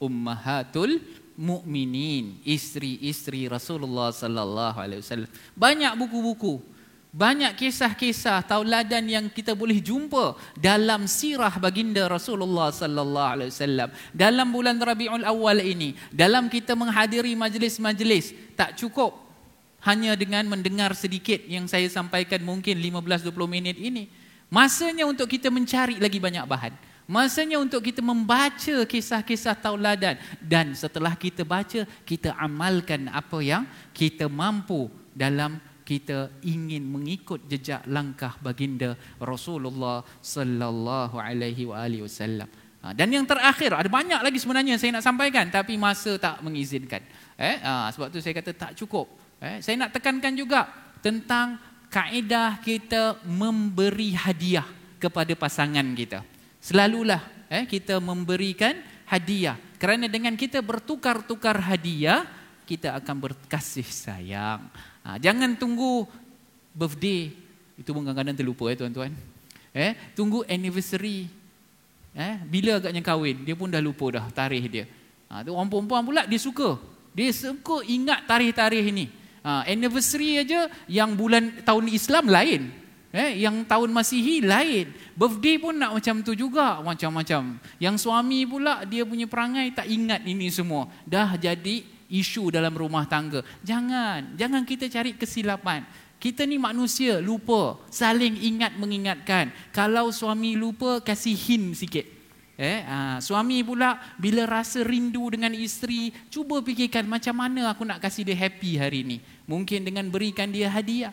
ummahatul 0.00 1.04
mukminin, 1.36 2.40
isteri-isteri 2.40 3.52
Rasulullah 3.52 4.08
sallallahu 4.08 4.80
alaihi 4.80 5.04
wasallam. 5.04 5.28
Banyak 5.52 5.92
buku-buku, 6.00 6.64
banyak 7.12 7.52
kisah-kisah 7.56 8.40
tauladan 8.48 9.04
yang 9.04 9.28
kita 9.28 9.52
boleh 9.52 9.76
jumpa 9.80 10.36
dalam 10.56 11.04
sirah 11.04 11.52
baginda 11.60 12.08
Rasulullah 12.08 12.72
sallallahu 12.72 13.28
alaihi 13.28 13.52
wasallam. 13.52 13.88
Dalam 14.16 14.48
bulan 14.48 14.80
Rabiul 14.80 15.24
Awal 15.24 15.60
ini, 15.68 15.92
dalam 16.08 16.48
kita 16.48 16.72
menghadiri 16.72 17.36
majlis-majlis, 17.36 18.56
tak 18.56 18.80
cukup 18.80 19.25
hanya 19.86 20.18
dengan 20.18 20.44
mendengar 20.50 20.92
sedikit 20.98 21.38
yang 21.46 21.70
saya 21.70 21.86
sampaikan 21.86 22.42
mungkin 22.42 22.74
15-20 22.76 23.30
minit 23.46 23.78
ini. 23.78 24.10
Masanya 24.50 25.06
untuk 25.06 25.30
kita 25.30 25.46
mencari 25.50 26.02
lagi 26.02 26.18
banyak 26.18 26.42
bahan. 26.46 26.74
Masanya 27.06 27.62
untuk 27.62 27.86
kita 27.86 28.02
membaca 28.02 28.82
kisah-kisah 28.82 29.54
tauladan. 29.54 30.18
Dan 30.42 30.74
setelah 30.74 31.14
kita 31.14 31.46
baca, 31.46 31.86
kita 32.02 32.34
amalkan 32.34 33.06
apa 33.14 33.38
yang 33.38 33.62
kita 33.94 34.26
mampu 34.26 34.90
dalam 35.14 35.62
kita 35.86 36.34
ingin 36.42 36.82
mengikut 36.82 37.46
jejak 37.46 37.86
langkah 37.86 38.34
baginda 38.42 38.98
Rasulullah 39.22 40.02
sallallahu 40.18 41.14
alaihi 41.14 41.70
wasallam. 42.02 42.50
Ha, 42.82 42.90
dan 42.90 43.06
yang 43.10 43.22
terakhir 43.22 43.70
ada 43.70 43.86
banyak 43.86 44.18
lagi 44.18 44.38
sebenarnya 44.42 44.74
saya 44.82 44.98
nak 44.98 45.06
sampaikan 45.06 45.46
tapi 45.46 45.78
masa 45.78 46.18
tak 46.18 46.42
mengizinkan. 46.42 47.06
Eh, 47.38 47.62
ha, 47.62 47.86
sebab 47.94 48.10
tu 48.10 48.18
saya 48.18 48.34
kata 48.34 48.50
tak 48.50 48.74
cukup. 48.74 49.25
Eh, 49.40 49.60
saya 49.60 49.76
nak 49.76 49.92
tekankan 49.92 50.32
juga 50.32 50.68
tentang 51.04 51.60
kaedah 51.92 52.60
kita 52.64 53.20
memberi 53.24 54.16
hadiah 54.16 54.66
kepada 54.96 55.32
pasangan 55.36 55.84
kita. 55.92 56.24
Selalulah 56.60 57.20
eh, 57.52 57.64
kita 57.68 58.00
memberikan 58.02 58.74
hadiah. 59.06 59.56
Kerana 59.76 60.08
dengan 60.08 60.34
kita 60.34 60.64
bertukar-tukar 60.64 61.60
hadiah, 61.60 62.24
kita 62.66 62.98
akan 62.98 63.16
berkasih 63.30 63.86
sayang. 63.86 64.66
Ha, 65.06 65.20
jangan 65.22 65.54
tunggu 65.54 66.08
birthday. 66.74 67.30
Itu 67.78 67.94
pun 67.94 68.02
kadang-kadang 68.02 68.34
terlupa 68.34 68.72
ya 68.72 68.76
tuan-tuan. 68.82 69.14
Eh, 69.70 69.94
tunggu 70.16 70.42
anniversary. 70.48 71.30
Eh, 72.16 72.36
bila 72.48 72.80
agaknya 72.80 73.04
kahwin, 73.04 73.44
dia 73.44 73.54
pun 73.54 73.68
dah 73.68 73.78
lupa 73.84 74.08
dah 74.16 74.26
tarikh 74.32 74.66
dia. 74.66 74.84
Ha, 75.30 75.44
tu 75.44 75.52
orang 75.54 75.68
perempuan 75.70 76.02
pula 76.02 76.24
dia 76.24 76.40
suka. 76.40 76.80
Dia 77.12 77.30
suka 77.30 77.84
ingat 77.86 78.24
tarikh-tarikh 78.24 78.86
ini. 78.90 79.06
Ha, 79.46 79.62
anniversary 79.62 80.42
aja 80.42 80.66
yang 80.90 81.14
bulan 81.14 81.62
tahun 81.62 81.86
Islam 81.86 82.26
lain. 82.26 82.66
Eh, 83.14 83.46
yang 83.46 83.62
tahun 83.62 83.94
Masihi 83.94 84.42
lain. 84.42 84.90
Birthday 85.14 85.62
pun 85.62 85.78
nak 85.78 85.94
macam 85.94 86.18
tu 86.26 86.34
juga, 86.34 86.82
macam-macam. 86.82 87.62
Yang 87.78 87.96
suami 88.02 88.42
pula 88.42 88.82
dia 88.82 89.06
punya 89.06 89.30
perangai 89.30 89.70
tak 89.70 89.86
ingat 89.86 90.26
ini 90.26 90.50
semua. 90.50 90.90
Dah 91.06 91.38
jadi 91.38 91.86
isu 92.10 92.50
dalam 92.50 92.74
rumah 92.74 93.06
tangga. 93.06 93.46
Jangan, 93.62 94.34
jangan 94.34 94.66
kita 94.66 94.90
cari 94.90 95.14
kesilapan. 95.14 95.86
Kita 96.18 96.42
ni 96.42 96.58
manusia, 96.58 97.22
lupa. 97.22 97.78
Saling 97.86 98.42
ingat 98.42 98.74
mengingatkan. 98.74 99.54
Kalau 99.70 100.10
suami 100.10 100.58
lupa, 100.58 100.98
kasih 100.98 101.38
hint 101.38 101.78
sikit. 101.78 102.15
Eh, 102.56 102.80
ha, 102.88 103.20
suami 103.20 103.60
pula 103.60 104.00
bila 104.16 104.48
rasa 104.48 104.80
rindu 104.80 105.28
dengan 105.28 105.52
isteri, 105.52 106.08
cuba 106.32 106.64
fikirkan 106.64 107.04
macam 107.04 107.36
mana 107.36 107.68
aku 107.68 107.84
nak 107.84 108.00
kasih 108.00 108.24
dia 108.24 108.32
happy 108.32 108.80
hari 108.80 109.04
ini. 109.04 109.20
Mungkin 109.44 109.84
dengan 109.84 110.08
berikan 110.08 110.48
dia 110.48 110.72
hadiah. 110.72 111.12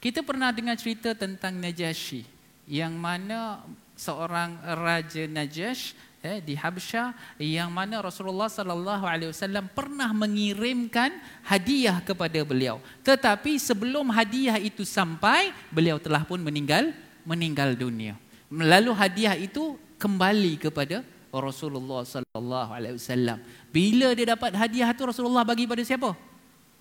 Kita 0.00 0.24
pernah 0.24 0.48
dengar 0.48 0.80
cerita 0.80 1.12
tentang 1.12 1.60
Najashi 1.60 2.24
yang 2.64 2.96
mana 2.96 3.60
seorang 3.92 4.56
raja 4.64 5.28
Najash 5.28 5.92
eh, 6.24 6.40
di 6.40 6.56
Habsyah 6.56 7.36
yang 7.36 7.68
mana 7.68 8.00
Rasulullah 8.00 8.48
sallallahu 8.48 9.04
alaihi 9.04 9.28
wasallam 9.36 9.68
pernah 9.76 10.08
mengirimkan 10.16 11.12
hadiah 11.44 12.00
kepada 12.00 12.40
beliau. 12.48 12.80
Tetapi 13.04 13.60
sebelum 13.60 14.08
hadiah 14.08 14.56
itu 14.56 14.88
sampai, 14.88 15.52
beliau 15.68 16.00
telah 16.00 16.24
pun 16.24 16.40
meninggal 16.40 16.96
meninggal 17.28 17.76
dunia. 17.76 18.16
Lalu 18.48 18.96
hadiah 18.96 19.36
itu 19.36 19.76
kembali 20.00 20.56
kepada 20.56 21.04
Rasulullah 21.28 22.02
sallallahu 22.02 22.70
alaihi 22.72 22.96
wasallam. 22.96 23.38
Bila 23.68 24.16
dia 24.16 24.32
dapat 24.32 24.56
hadiah 24.56 24.90
itu 24.90 25.04
Rasulullah 25.04 25.44
bagi 25.44 25.68
pada 25.68 25.84
siapa? 25.84 26.16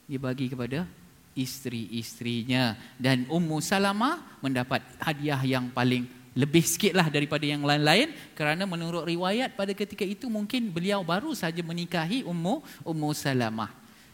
Dia 0.09 0.17
bagi 0.17 0.47
kepada 0.49 0.87
isteri-isterinya 1.37 2.73
dan 2.97 3.29
Ummu 3.29 3.61
Salamah 3.61 4.39
mendapat 4.41 4.81
hadiah 4.97 5.37
yang 5.45 5.69
paling 5.69 6.09
lebih 6.33 6.65
sikitlah 6.65 7.11
daripada 7.11 7.45
yang 7.45 7.61
lain-lain 7.61 8.15
kerana 8.33 8.65
menurut 8.65 9.05
riwayat 9.05 9.53
pada 9.53 9.75
ketika 9.75 10.07
itu 10.07 10.31
mungkin 10.31 10.71
beliau 10.71 11.03
baru 11.05 11.35
saja 11.35 11.61
menikahi 11.61 12.25
Ummu 12.25 12.87
Ummu 12.87 13.09
Salamah. 13.13 13.69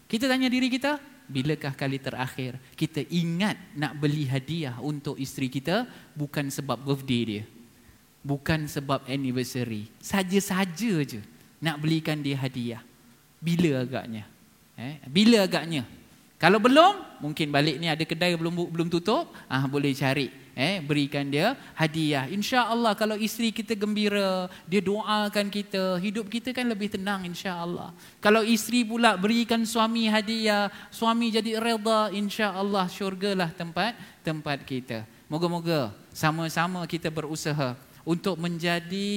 Kita 0.05 0.27
tanya 0.27 0.51
diri 0.51 0.67
kita, 0.67 0.99
bilakah 1.31 1.73
kali 1.73 1.97
terakhir 1.97 2.59
kita 2.77 3.01
ingat 3.07 3.57
nak 3.73 3.97
beli 3.97 4.27
hadiah 4.27 4.77
untuk 4.83 5.15
isteri 5.15 5.47
kita 5.47 5.87
bukan 6.13 6.51
sebab 6.51 6.77
birthday 6.83 7.23
dia? 7.23 7.43
Bukan 8.25 8.65
sebab 8.65 9.05
anniversary. 9.05 9.85
Saja-saja 10.01 11.05
je 11.05 11.21
nak 11.61 11.77
belikan 11.77 12.17
dia 12.17 12.33
hadiah. 12.41 12.81
Bila 13.37 13.85
agaknya? 13.85 14.25
Eh, 14.73 14.97
bila 15.05 15.45
agaknya? 15.45 15.85
Kalau 16.35 16.59
belum, 16.59 17.21
mungkin 17.23 17.47
balik 17.53 17.79
ni 17.79 17.87
ada 17.87 18.01
kedai 18.03 18.35
belum 18.35 18.67
belum 18.73 18.89
tutup, 18.89 19.31
ah 19.47 19.63
boleh 19.69 19.93
cari. 19.93 20.27
Eh, 20.55 20.79
berikan 20.79 21.27
dia 21.27 21.55
hadiah. 21.75 22.31
Insya-Allah 22.31 22.95
kalau 22.95 23.19
isteri 23.19 23.51
kita 23.51 23.75
gembira, 23.75 24.47
dia 24.63 24.79
doakan 24.79 25.51
kita, 25.51 25.99
hidup 25.99 26.31
kita 26.31 26.55
kan 26.55 26.63
lebih 26.67 26.91
tenang 26.91 27.27
insya-Allah. 27.27 27.91
Kalau 28.23 28.39
isteri 28.39 28.87
pula 28.87 29.19
berikan 29.19 29.67
suami 29.67 30.07
hadiah, 30.07 30.71
suami 30.91 31.27
jadi 31.31 31.59
redha, 31.59 32.11
insya-Allah 32.15 32.87
syurgalah 32.87 33.51
tempat 33.51 33.99
tempat 34.23 34.63
kita. 34.63 35.03
Moga-moga 35.27 35.91
sama-sama 36.15 36.87
kita 36.87 37.11
berusaha 37.11 37.75
untuk 38.05 38.37
menjadi 38.37 39.11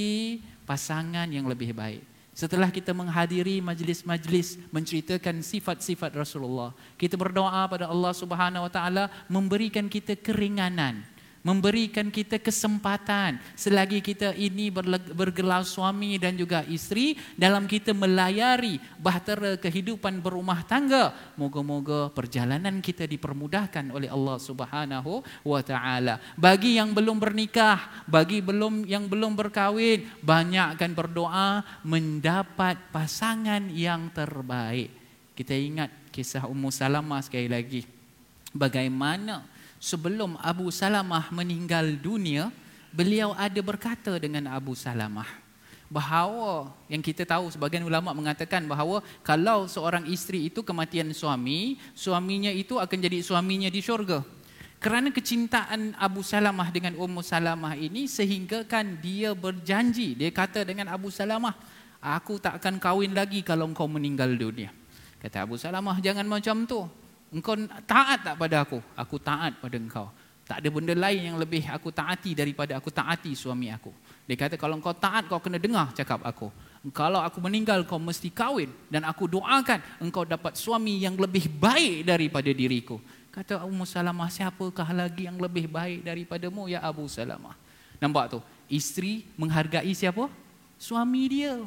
pasangan 0.64 1.28
yang 1.28 1.44
lebih 1.46 1.76
baik. 1.76 2.02
Setelah 2.32 2.70
kita 2.70 2.94
menghadiri 2.94 3.58
majlis-majlis 3.58 4.70
menceritakan 4.70 5.42
sifat-sifat 5.42 6.14
Rasulullah, 6.14 6.70
kita 6.94 7.18
berdoa 7.18 7.66
pada 7.66 7.90
Allah 7.90 8.14
Subhanahu 8.14 8.66
Wa 8.66 8.72
Taala 8.72 9.04
memberikan 9.26 9.90
kita 9.90 10.14
keringanan 10.14 11.02
memberikan 11.48 12.12
kita 12.12 12.36
kesempatan. 12.36 13.40
Selagi 13.56 14.04
kita 14.04 14.36
ini 14.36 14.68
bergelar 15.16 15.64
suami 15.64 16.20
dan 16.20 16.36
juga 16.36 16.60
isteri 16.68 17.16
dalam 17.40 17.64
kita 17.64 17.96
melayari 17.96 18.76
bahtera 19.00 19.56
kehidupan 19.56 20.20
berumah 20.20 20.60
tangga 20.68 21.16
moga-moga 21.40 22.12
perjalanan 22.12 22.84
kita 22.84 23.08
dipermudahkan 23.08 23.88
oleh 23.88 24.12
Allah 24.12 24.36
Subhanahu 24.36 25.24
wa 25.48 25.64
taala. 25.64 26.20
Bagi 26.36 26.76
yang 26.76 26.92
belum 26.92 27.16
bernikah 27.16 28.04
bagi 28.04 28.44
belum 28.44 28.84
yang 28.84 29.08
belum 29.08 29.32
berkahwin 29.32 30.04
banyakkan 30.20 30.92
berdoa 30.92 31.64
mendapat 31.80 32.76
pasangan 32.92 33.72
yang 33.72 34.12
terbaik. 34.12 34.92
Kita 35.32 35.56
ingat 35.56 36.12
kisah 36.12 36.44
Ummu 36.44 36.68
Salamah 36.68 37.24
sekali 37.24 37.48
lagi. 37.48 37.86
Bagaimana 38.52 39.57
sebelum 39.78 40.38
Abu 40.42 40.70
Salamah 40.70 41.30
meninggal 41.34 41.98
dunia, 41.98 42.50
beliau 42.94 43.34
ada 43.34 43.58
berkata 43.62 44.14
dengan 44.18 44.50
Abu 44.50 44.74
Salamah 44.74 45.48
bahawa 45.88 46.68
yang 46.92 47.00
kita 47.00 47.24
tahu 47.24 47.48
sebagian 47.48 47.80
ulama 47.80 48.12
mengatakan 48.12 48.68
bahawa 48.68 49.00
kalau 49.24 49.64
seorang 49.64 50.04
isteri 50.04 50.52
itu 50.52 50.60
kematian 50.60 51.08
suami, 51.16 51.80
suaminya 51.96 52.52
itu 52.52 52.76
akan 52.76 52.98
jadi 53.00 53.24
suaminya 53.24 53.72
di 53.72 53.80
syurga. 53.80 54.20
Kerana 54.78 55.10
kecintaan 55.10 55.98
Abu 55.98 56.22
Salamah 56.22 56.70
dengan 56.70 56.94
Ummu 56.94 57.18
Salamah 57.18 57.74
ini 57.74 58.06
sehingga 58.06 58.62
kan 58.62 59.00
dia 59.02 59.34
berjanji, 59.34 60.14
dia 60.14 60.30
kata 60.30 60.62
dengan 60.62 60.86
Abu 60.92 61.10
Salamah, 61.10 61.56
Aku 61.98 62.38
tak 62.38 62.62
akan 62.62 62.78
kahwin 62.78 63.10
lagi 63.10 63.42
kalau 63.42 63.66
engkau 63.66 63.90
meninggal 63.90 64.30
dunia. 64.30 64.70
Kata 65.18 65.42
Abu 65.42 65.58
Salamah, 65.58 65.98
jangan 65.98 66.22
macam 66.30 66.62
tu. 66.62 66.86
Engkau 67.28 67.54
taat 67.84 68.24
tak 68.24 68.34
pada 68.40 68.64
aku? 68.64 68.80
Aku 68.96 69.20
taat 69.20 69.60
pada 69.60 69.76
engkau. 69.76 70.08
Tak 70.48 70.64
ada 70.64 70.68
benda 70.72 70.96
lain 70.96 71.28
yang 71.28 71.36
lebih 71.36 71.60
aku 71.68 71.92
taati 71.92 72.32
daripada 72.32 72.72
aku 72.72 72.88
taati 72.88 73.36
suami 73.36 73.68
aku. 73.68 73.92
Dia 74.24 74.32
kata 74.32 74.56
kalau 74.56 74.80
engkau 74.80 74.96
taat 74.96 75.28
kau 75.28 75.36
kena 75.44 75.60
dengar 75.60 75.92
cakap 75.92 76.24
aku. 76.24 76.48
Kalau 76.88 77.20
aku 77.20 77.36
meninggal 77.44 77.84
kau 77.84 78.00
mesti 78.00 78.32
kahwin 78.32 78.72
dan 78.88 79.04
aku 79.04 79.28
doakan 79.28 79.76
engkau 80.00 80.24
dapat 80.24 80.56
suami 80.56 81.04
yang 81.04 81.20
lebih 81.20 81.52
baik 81.52 82.08
daripada 82.08 82.48
diriku. 82.48 82.96
Kata 83.28 83.60
Abu 83.60 83.76
Salamah, 83.84 84.32
siapakah 84.32 84.88
lagi 84.96 85.28
yang 85.28 85.36
lebih 85.36 85.68
baik 85.68 86.08
daripadamu 86.08 86.64
ya 86.64 86.80
Abu 86.80 87.04
Salamah? 87.12 87.52
Nampak 88.00 88.24
tu? 88.32 88.40
Isteri 88.72 89.28
menghargai 89.36 89.92
siapa? 89.92 90.32
Suami 90.80 91.22
dia. 91.28 91.60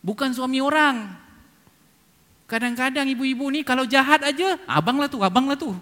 Bukan 0.00 0.32
suami 0.32 0.64
orang. 0.64 1.27
Kadang-kadang 2.48 3.04
ibu-ibu 3.12 3.52
ni 3.52 3.60
kalau 3.60 3.84
jahat 3.84 4.24
aja, 4.24 4.56
abanglah 4.64 5.04
tu, 5.04 5.20
abanglah 5.20 5.52
tu. 5.52 5.76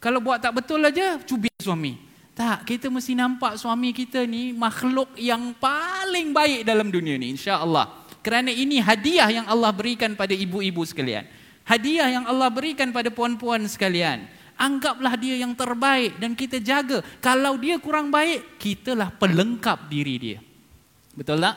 Kalau 0.00 0.24
buat 0.24 0.40
tak 0.40 0.56
betul 0.56 0.80
aja, 0.80 1.20
cubit 1.20 1.52
suami. 1.60 2.00
Tak, 2.32 2.64
kita 2.64 2.88
mesti 2.88 3.12
nampak 3.12 3.60
suami 3.60 3.92
kita 3.92 4.24
ni 4.24 4.56
makhluk 4.56 5.12
yang 5.20 5.52
paling 5.60 6.32
baik 6.32 6.64
dalam 6.64 6.88
dunia 6.88 7.20
ni, 7.20 7.36
insya-Allah. 7.36 7.92
Kerana 8.24 8.48
ini 8.48 8.80
hadiah 8.80 9.28
yang 9.28 9.44
Allah 9.44 9.68
berikan 9.68 10.16
pada 10.16 10.32
ibu-ibu 10.32 10.80
sekalian. 10.88 11.28
Hadiah 11.68 12.08
yang 12.08 12.24
Allah 12.24 12.48
berikan 12.48 12.88
pada 12.88 13.12
puan-puan 13.12 13.60
sekalian. 13.68 14.24
Anggaplah 14.56 15.12
dia 15.20 15.44
yang 15.44 15.52
terbaik 15.52 16.16
dan 16.16 16.32
kita 16.32 16.56
jaga. 16.56 17.04
Kalau 17.20 17.60
dia 17.60 17.76
kurang 17.76 18.08
baik, 18.08 18.56
kitalah 18.56 19.12
pelengkap 19.12 19.92
diri 19.92 20.16
dia. 20.16 20.38
Betul 21.12 21.44
tak? 21.44 21.56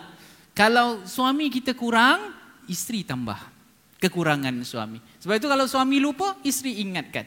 Kalau 0.51 1.07
suami 1.07 1.47
kita 1.47 1.71
kurang, 1.71 2.35
isteri 2.67 3.07
tambah 3.07 3.54
kekurangan 4.05 4.53
suami. 4.61 5.01
Sebab 5.19 5.35
itu 5.41 5.47
kalau 5.49 5.65
suami 5.65 5.97
lupa, 5.97 6.37
isteri 6.45 6.81
ingatkan. 6.85 7.25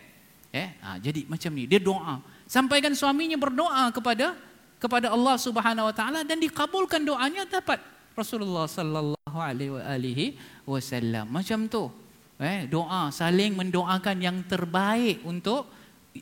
Eh, 0.55 0.79
ha, 0.81 0.97
jadi 1.03 1.27
macam 1.27 1.51
ni, 1.53 1.67
dia 1.67 1.83
doa. 1.83 2.23
Sampaikan 2.49 2.95
suaminya 2.97 3.37
berdoa 3.37 3.93
kepada 3.93 4.33
kepada 4.79 5.11
Allah 5.11 5.37
Subhanahu 5.37 5.91
Wa 5.91 5.95
Taala 5.95 6.21
dan 6.23 6.39
dikabulkan 6.39 7.03
doanya 7.03 7.45
dapat 7.45 7.83
Rasulullah 8.15 8.71
Sallallahu 8.71 9.39
Alaihi 9.39 10.39
Wasallam. 10.65 11.29
Macam 11.29 11.67
tu. 11.67 11.91
Eh, 12.39 12.71
doa 12.71 13.11
saling 13.11 13.59
mendoakan 13.59 14.17
yang 14.23 14.39
terbaik 14.47 15.27
untuk 15.27 15.67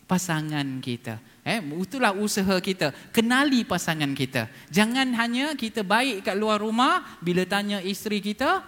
pasangan 0.09 0.81
kita. 0.81 1.21
Eh, 1.45 1.61
itulah 1.61 2.16
usaha 2.16 2.57
kita. 2.57 2.92
Kenali 3.12 3.69
pasangan 3.69 4.11
kita. 4.16 4.49
Jangan 4.73 5.12
hanya 5.12 5.53
kita 5.53 5.85
baik 5.85 6.25
kat 6.25 6.37
luar 6.40 6.64
rumah, 6.64 7.21
bila 7.21 7.45
tanya 7.45 7.85
isteri 7.85 8.25
kita, 8.25 8.64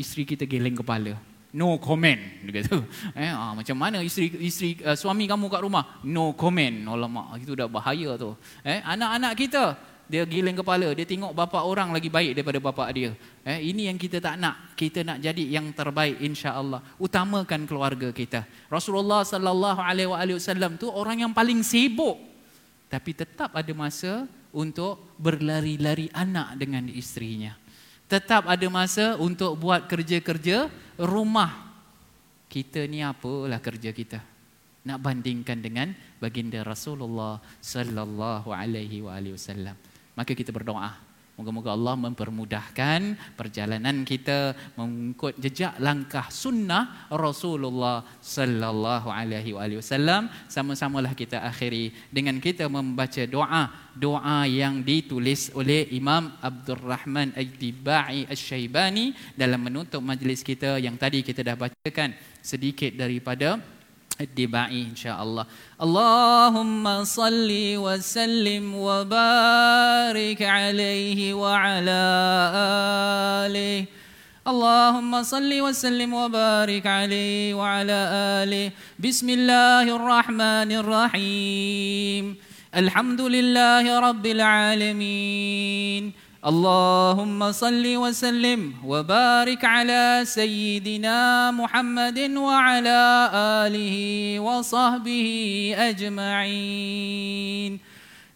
isteri 0.00 0.24
kita 0.24 0.48
geleng 0.48 0.80
kepala. 0.80 1.20
No 1.50 1.76
comment 1.82 2.18
dia 2.46 2.62
kata. 2.62 2.78
Eh, 3.18 3.30
ah, 3.30 3.52
macam 3.58 3.74
mana 3.74 4.00
isteri 4.06 4.30
isteri 4.46 4.78
uh, 4.86 4.94
suami 4.94 5.26
kamu 5.26 5.50
kat 5.50 5.60
rumah? 5.66 5.98
No 6.06 6.32
comment. 6.32 6.86
Alamak, 6.88 7.42
itu 7.42 7.52
dah 7.58 7.66
bahaya 7.66 8.14
tu. 8.14 8.38
Eh, 8.62 8.78
anak-anak 8.80 9.32
kita 9.34 9.64
dia 10.10 10.26
giling 10.26 10.58
kepala, 10.58 10.90
dia 10.90 11.06
tengok 11.06 11.30
bapa 11.30 11.62
orang 11.62 11.94
lagi 11.94 12.10
baik 12.10 12.34
daripada 12.34 12.58
bapa 12.58 12.90
dia. 12.90 13.14
Eh, 13.46 13.70
ini 13.70 13.86
yang 13.86 13.94
kita 13.94 14.18
tak 14.18 14.42
nak. 14.42 14.74
Kita 14.74 15.06
nak 15.06 15.22
jadi 15.22 15.38
yang 15.54 15.70
terbaik 15.70 16.18
insya-Allah. 16.18 16.82
Utamakan 16.98 17.62
keluarga 17.62 18.10
kita. 18.10 18.42
Rasulullah 18.66 19.22
sallallahu 19.22 19.78
alaihi 19.78 20.34
wasallam 20.34 20.74
tu 20.82 20.90
orang 20.90 21.22
yang 21.22 21.30
paling 21.30 21.62
sibuk. 21.62 22.18
Tapi 22.90 23.14
tetap 23.14 23.54
ada 23.54 23.70
masa 23.70 24.26
untuk 24.50 25.14
berlari-lari 25.14 26.10
anak 26.10 26.58
dengan 26.58 26.90
isterinya. 26.90 27.54
Tetap 28.10 28.50
ada 28.50 28.66
masa 28.66 29.14
untuk 29.22 29.54
buat 29.54 29.86
kerja-kerja 29.86 30.66
rumah. 30.98 31.70
Kita 32.50 32.82
ni 32.90 33.06
apalah 33.06 33.62
kerja 33.62 33.94
kita? 33.94 34.18
Nak 34.82 34.98
bandingkan 34.98 35.62
dengan 35.62 35.94
baginda 36.18 36.66
Rasulullah 36.66 37.38
sallallahu 37.62 38.50
alaihi 38.50 39.04
wasallam 39.06 39.78
maka 40.20 40.36
kita 40.36 40.52
berdoa 40.52 41.09
moga-moga 41.40 41.72
Allah 41.72 41.96
mempermudahkan 41.96 43.00
perjalanan 43.32 44.04
kita 44.04 44.52
mengikut 44.76 45.40
jejak 45.40 45.80
langkah 45.80 46.28
sunnah 46.28 47.08
Rasulullah 47.08 48.04
sallallahu 48.20 49.08
alaihi 49.08 49.56
wasallam. 49.56 50.28
Sama-samalah 50.52 51.16
kita 51.16 51.40
akhiri 51.40 51.96
dengan 52.12 52.36
kita 52.36 52.68
membaca 52.68 53.24
doa 53.24 53.72
doa 53.96 54.44
yang 54.44 54.84
ditulis 54.84 55.48
oleh 55.56 55.88
Imam 55.96 56.30
Abdul 56.44 56.84
Rahman 56.84 57.32
Al-Tibai 57.32 58.28
Al-Syaibani 58.28 59.16
dalam 59.32 59.64
menutup 59.64 60.04
majlis 60.04 60.44
kita 60.44 60.76
yang 60.76 61.00
tadi 61.00 61.24
kita 61.24 61.40
dah 61.40 61.56
bacakan 61.56 62.12
sedikit 62.44 62.92
daripada 62.92 63.79
اتباعي 64.20 64.82
إن 64.82 64.96
شاء 64.96 65.22
الله. 65.22 65.46
اللهم 65.82 67.04
صل 67.04 67.50
وسلم 67.76 68.74
وبارك 68.74 70.42
عليه 70.42 71.34
وعلى 71.34 72.02
آله. 73.46 73.84
اللهم 74.48 75.22
صل 75.22 75.60
وسلم 75.60 76.14
وبارك 76.14 76.86
عليه 76.86 77.54
وعلى 77.54 78.08
آله. 78.42 78.70
بسم 78.98 79.30
الله 79.30 79.96
الرحمن 79.96 80.72
الرحيم. 80.72 82.36
الحمد 82.76 83.20
لله 83.20 84.00
رب 84.00 84.26
العالمين. 84.26 86.12
اللهم 86.40 87.52
صل 87.52 87.84
وسلم 87.84 88.72
وبارك 88.84 89.64
على 89.64 90.24
سيدنا 90.24 91.50
محمد 91.50 92.18
وعلى 92.36 93.30
آله 93.68 93.96
وصحبه 94.40 95.28
أجمعين. 95.78 97.80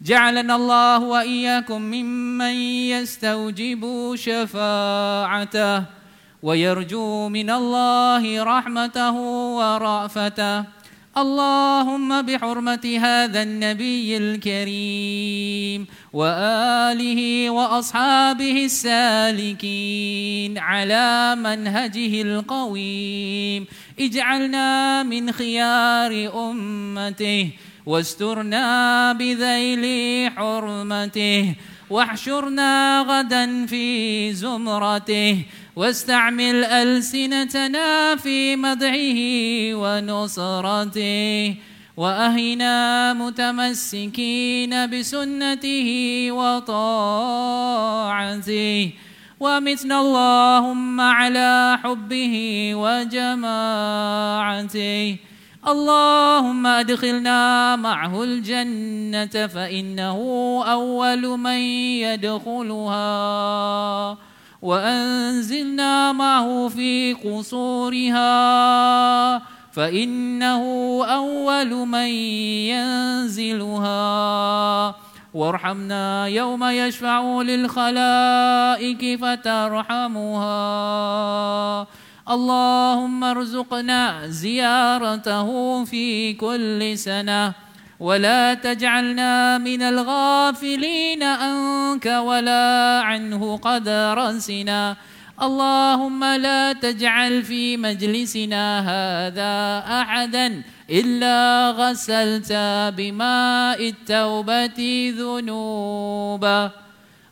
جعلنا 0.04 0.56
الله 0.56 0.98
وإياكم 0.98 1.80
ممن 1.80 2.54
يستوجب 2.92 4.12
شفاعته 4.14 5.84
ويرجو 6.42 7.28
من 7.28 7.50
الله 7.50 8.44
رحمته 8.44 9.16
ورأفته. 9.56 10.64
اللهم 11.14 12.22
بحرمة 12.22 12.98
هذا 13.02 13.42
النبي 13.42 14.16
الكريم 14.16 15.86
وآله 16.12 17.50
وأصحابه 17.50 18.64
السالكين 18.64 20.58
على 20.58 21.36
منهجه 21.38 22.22
القويم. 22.22 23.66
اجعلنا 24.00 25.02
من 25.02 25.32
خيار 25.32 26.12
أمته 26.50 27.50
واسترنا 27.86 29.12
بذيل 29.12 29.84
حرمته 30.30 31.54
واحشرنا 31.90 33.00
غدا 33.08 33.66
في 33.66 33.86
زمرته 34.32 35.44
واستعمل 35.76 36.64
ألسنتنا 36.64 38.16
في 38.16 38.56
مدعه 38.56 39.20
ونصرته 39.74 41.54
وأهنا 41.96 43.12
متمسكين 43.12 44.86
بسنته 44.90 45.88
وطاعته. 46.30 47.32
ومتنا 49.40 50.00
اللهم 50.00 51.00
على 51.00 51.78
حبه 51.84 52.34
وجماعته. 52.74 53.96
اللهم 55.68 56.66
أدخلنا 56.66 57.76
معه 57.76 58.22
الجنة 58.22 59.46
فإنه 59.46 60.18
أول 60.66 61.38
من 61.38 61.58
يدخلها. 62.06 63.04
وأنزلنا 64.64 66.12
معه 66.12 66.68
في 66.68 67.12
قصورها 67.12 68.32
فإنه 69.72 70.62
أول 71.04 71.70
من 71.86 72.08
ينزلها. 72.72 73.94
وارحمنا 75.34 76.26
يوم 76.26 76.64
يشفع 76.64 77.42
للخلائق 77.42 79.18
فترحمها. 79.20 80.56
اللهم 82.30 83.24
ارزقنا 83.24 84.28
زيارته 84.28 85.84
في 85.84 86.32
كل 86.32 86.98
سنة. 86.98 87.52
ولا 88.00 88.54
تجعلنا 88.54 89.58
من 89.58 89.82
الغافلين 89.82 91.22
عنك 91.22 92.06
ولا 92.06 93.00
عنه 93.02 93.56
قد 93.56 93.88
رسنا 93.88 94.96
اللهم 95.42 96.24
لا 96.24 96.72
تجعل 96.72 97.42
في 97.42 97.76
مجلسنا 97.76 98.80
هذا 98.80 99.84
أحدا 100.02 100.62
إلا 100.90 101.70
غسلت 101.70 102.52
بماء 102.96 103.88
التوبة 103.88 104.80
ذنوبه 105.18 106.70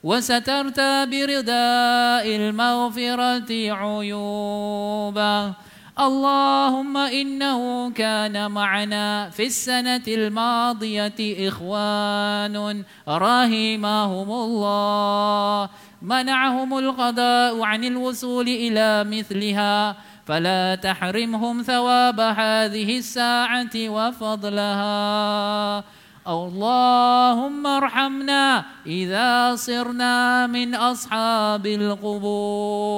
وسترت 0.02 0.80
برداء 0.80 2.26
المغفرة 2.36 3.50
عيوبه 3.72 5.52
اللهم 5.92 6.96
إنه 6.96 7.90
كان 7.90 8.50
معنا 8.50 9.30
في 9.30 9.46
السنة 9.46 10.02
الماضية 10.08 11.48
إخوان. 11.48 12.84
رحمهم 13.08 14.30
الله. 14.32 15.68
منعهم 16.02 16.78
القضاء 16.78 17.62
عن 17.62 17.84
الوصول 17.84 18.48
إلى 18.48 19.04
مثلها. 19.04 19.96
فلا 20.26 20.74
تحرمهم 20.74 21.62
ثواب 21.62 22.20
هذه 22.20 22.98
الساعة 22.98 23.74
وفضلها. 23.76 24.94
اللهم 26.28 27.66
ارحمنا 27.66 28.64
إذا 28.86 29.56
صرنا 29.56 30.46
من 30.46 30.74
أصحاب 30.74 31.66
القبور. 31.66 32.92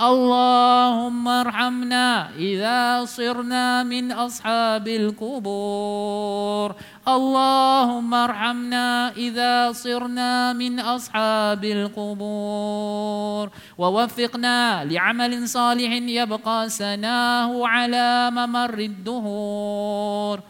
اللهم 0.00 1.28
ارحمنا 1.28 2.32
إذا 2.32 3.04
صرنا 3.04 3.84
من 3.84 4.12
أصحاب 4.12 4.88
القبور. 4.88 6.68
اللهم 7.08 8.14
ارحمنا 8.14 9.12
إذا 9.12 9.72
صرنا 9.72 10.52
من 10.56 10.80
أصحاب 10.80 11.64
القبور. 11.64 13.50
ووفقنا 13.78 14.84
لعمل 14.84 15.48
صالح 15.48 15.92
يبقى 15.92 16.68
سناه 16.68 17.66
على 17.66 18.30
ممر 18.32 18.78
الدهور. 18.78 20.40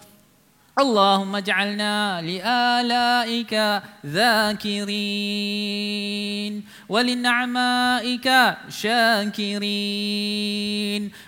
اللهم 0.81 1.37
اجعلنا 1.37 2.23
لآلائك 2.23 3.83
ذاكرين 4.07 5.41
ولنعمائك 6.89 8.57
شاكرين 8.69 9.51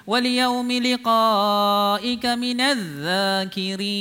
وليوم 0.07 0.73
لقائك 0.73 2.27
من 2.27 2.61
الذاكرين 2.61 3.93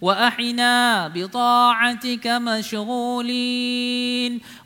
وأحنا 0.00 1.08
بطاعتك 1.08 2.26
مشغولين 2.26 3.60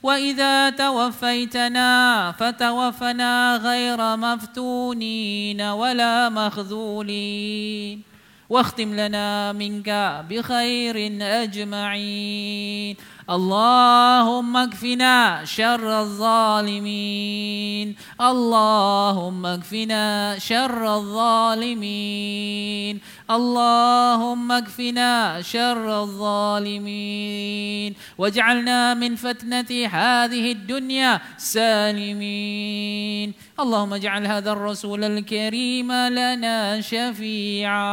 وإذا 0.03 0.71
توفيتنا 0.71 2.33
فتوفنا 2.33 3.57
غير 3.57 4.17
مفتونين 4.17 5.61
ولا 5.61 6.29
مخذولين 6.29 8.14
واختم 8.51 8.95
لنا 8.95 9.53
منك 9.53 10.25
بخير 10.31 11.23
أجمعين. 11.23 12.97
اللهم 13.31 14.57
اكفنا 14.57 15.45
شر 15.45 16.01
الظالمين. 16.01 17.95
اللهم 18.21 19.47
اكفنا 19.47 20.39
شر 20.39 20.97
الظالمين. 20.97 23.01
اللهم 23.31 24.53
اكفنا 24.53 25.43
شر 25.43 26.03
الظالمين. 26.03 27.95
واجعلنا 28.19 28.95
من 28.95 29.17
فتنة 29.17 29.87
هذه 29.87 30.53
الدنيا 30.53 31.21
سالمين. 31.39 33.35
اللهم 33.55 33.95
اجعل 33.95 34.27
هذا 34.27 34.53
الرسول 34.53 35.05
الكريم 35.05 35.93
لنا 35.93 36.81
شفيعا. 36.81 37.85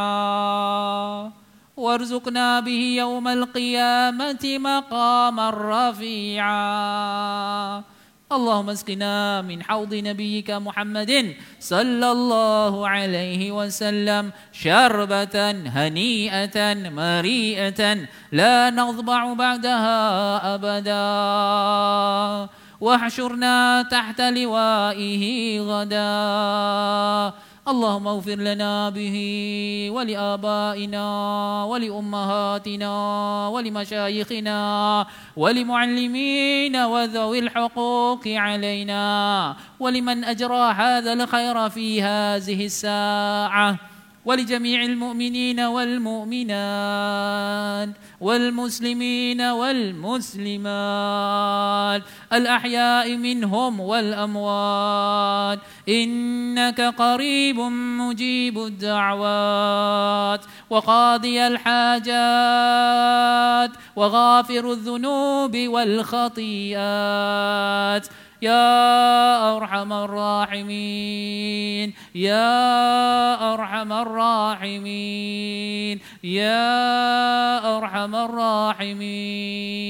وارزقنا 1.76 2.60
به 2.60 2.82
يوم 2.98 3.28
القيامة 3.28 4.58
مقاما 4.58 5.50
رفيعا. 5.50 6.62
اللهم 8.32 8.70
اسقنا 8.70 9.42
من 9.42 9.62
حوض 9.62 9.94
نبيك 9.94 10.50
محمد 10.50 11.34
صلى 11.60 12.12
الله 12.12 12.88
عليه 12.88 13.52
وسلم 13.52 14.32
شربة 14.52 15.50
هنيئة 15.50 16.74
مريئة. 16.74 17.98
لا 18.32 18.70
نضبع 18.70 19.32
بعدها 19.32 20.00
أبدا. 20.54 21.02
واحشرنا 22.82 23.82
تحت 23.82 24.20
لوائه 24.20 25.24
غدا. 25.60 27.32
اللهم 27.62 28.06
اغفر 28.08 28.34
لنا 28.34 28.90
به 28.90 29.16
ولآبائنا 29.94 31.06
ولأمهاتنا 31.64 32.94
ولمشايخنا 33.48 34.60
ولمعلمين 35.36 36.76
وذوي 36.76 37.38
الحقوق 37.38 38.24
علينا 38.26 39.06
ولمن 39.80 40.24
أجرى 40.24 40.72
هذا 40.72 41.12
الخير 41.12 41.70
في 41.70 42.02
هذه 42.02 42.64
الساعة. 42.66 43.91
ولجميع 44.24 44.82
المؤمنين 44.82 45.60
والمؤمنات 45.60 47.08
والمسلمين 48.20 49.40
والمسلمات 49.40 50.62
الأحياء 52.32 53.16
منهم 53.16 53.80
والأموات 53.80 55.58
إنك 55.88 56.80
قريب 56.80 57.60
مجيب 58.00 58.58
الدعوات 58.58 60.40
وقاضي 60.70 61.46
الحاجات 61.46 62.12
وغافر 63.96 64.72
الذنوب 64.72 65.56
والخطيئات 65.56 66.82
يا 68.42 69.56
أرحم 69.56 69.92
الراحمين 69.92 71.94
يا 72.14 73.54
أرحم 73.54 73.92
الراحمين 73.92 76.00
يا 76.24 77.78
أرحم 77.78 78.14
الراحمين. 78.14 79.82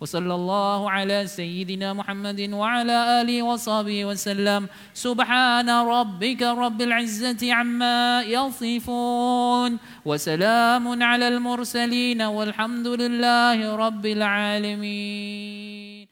وصلى 0.00 0.34
الله 0.34 0.90
على 0.90 1.26
سيدنا 1.26 1.92
محمد 1.92 2.52
وعلى 2.52 3.20
آله 3.20 3.42
وصحبه 3.42 4.04
وسلم. 4.04 4.68
سبحان 4.94 5.70
ربك 5.70 6.42
رب 6.42 6.82
العزة 6.82 7.52
عما 7.52 8.22
يصفون 8.22 9.78
وسلام 10.04 11.02
على 11.02 11.28
المرسلين 11.28 12.22
والحمد 12.22 12.86
لله 12.86 13.76
رب 13.76 14.06
العالمين. 14.06 16.06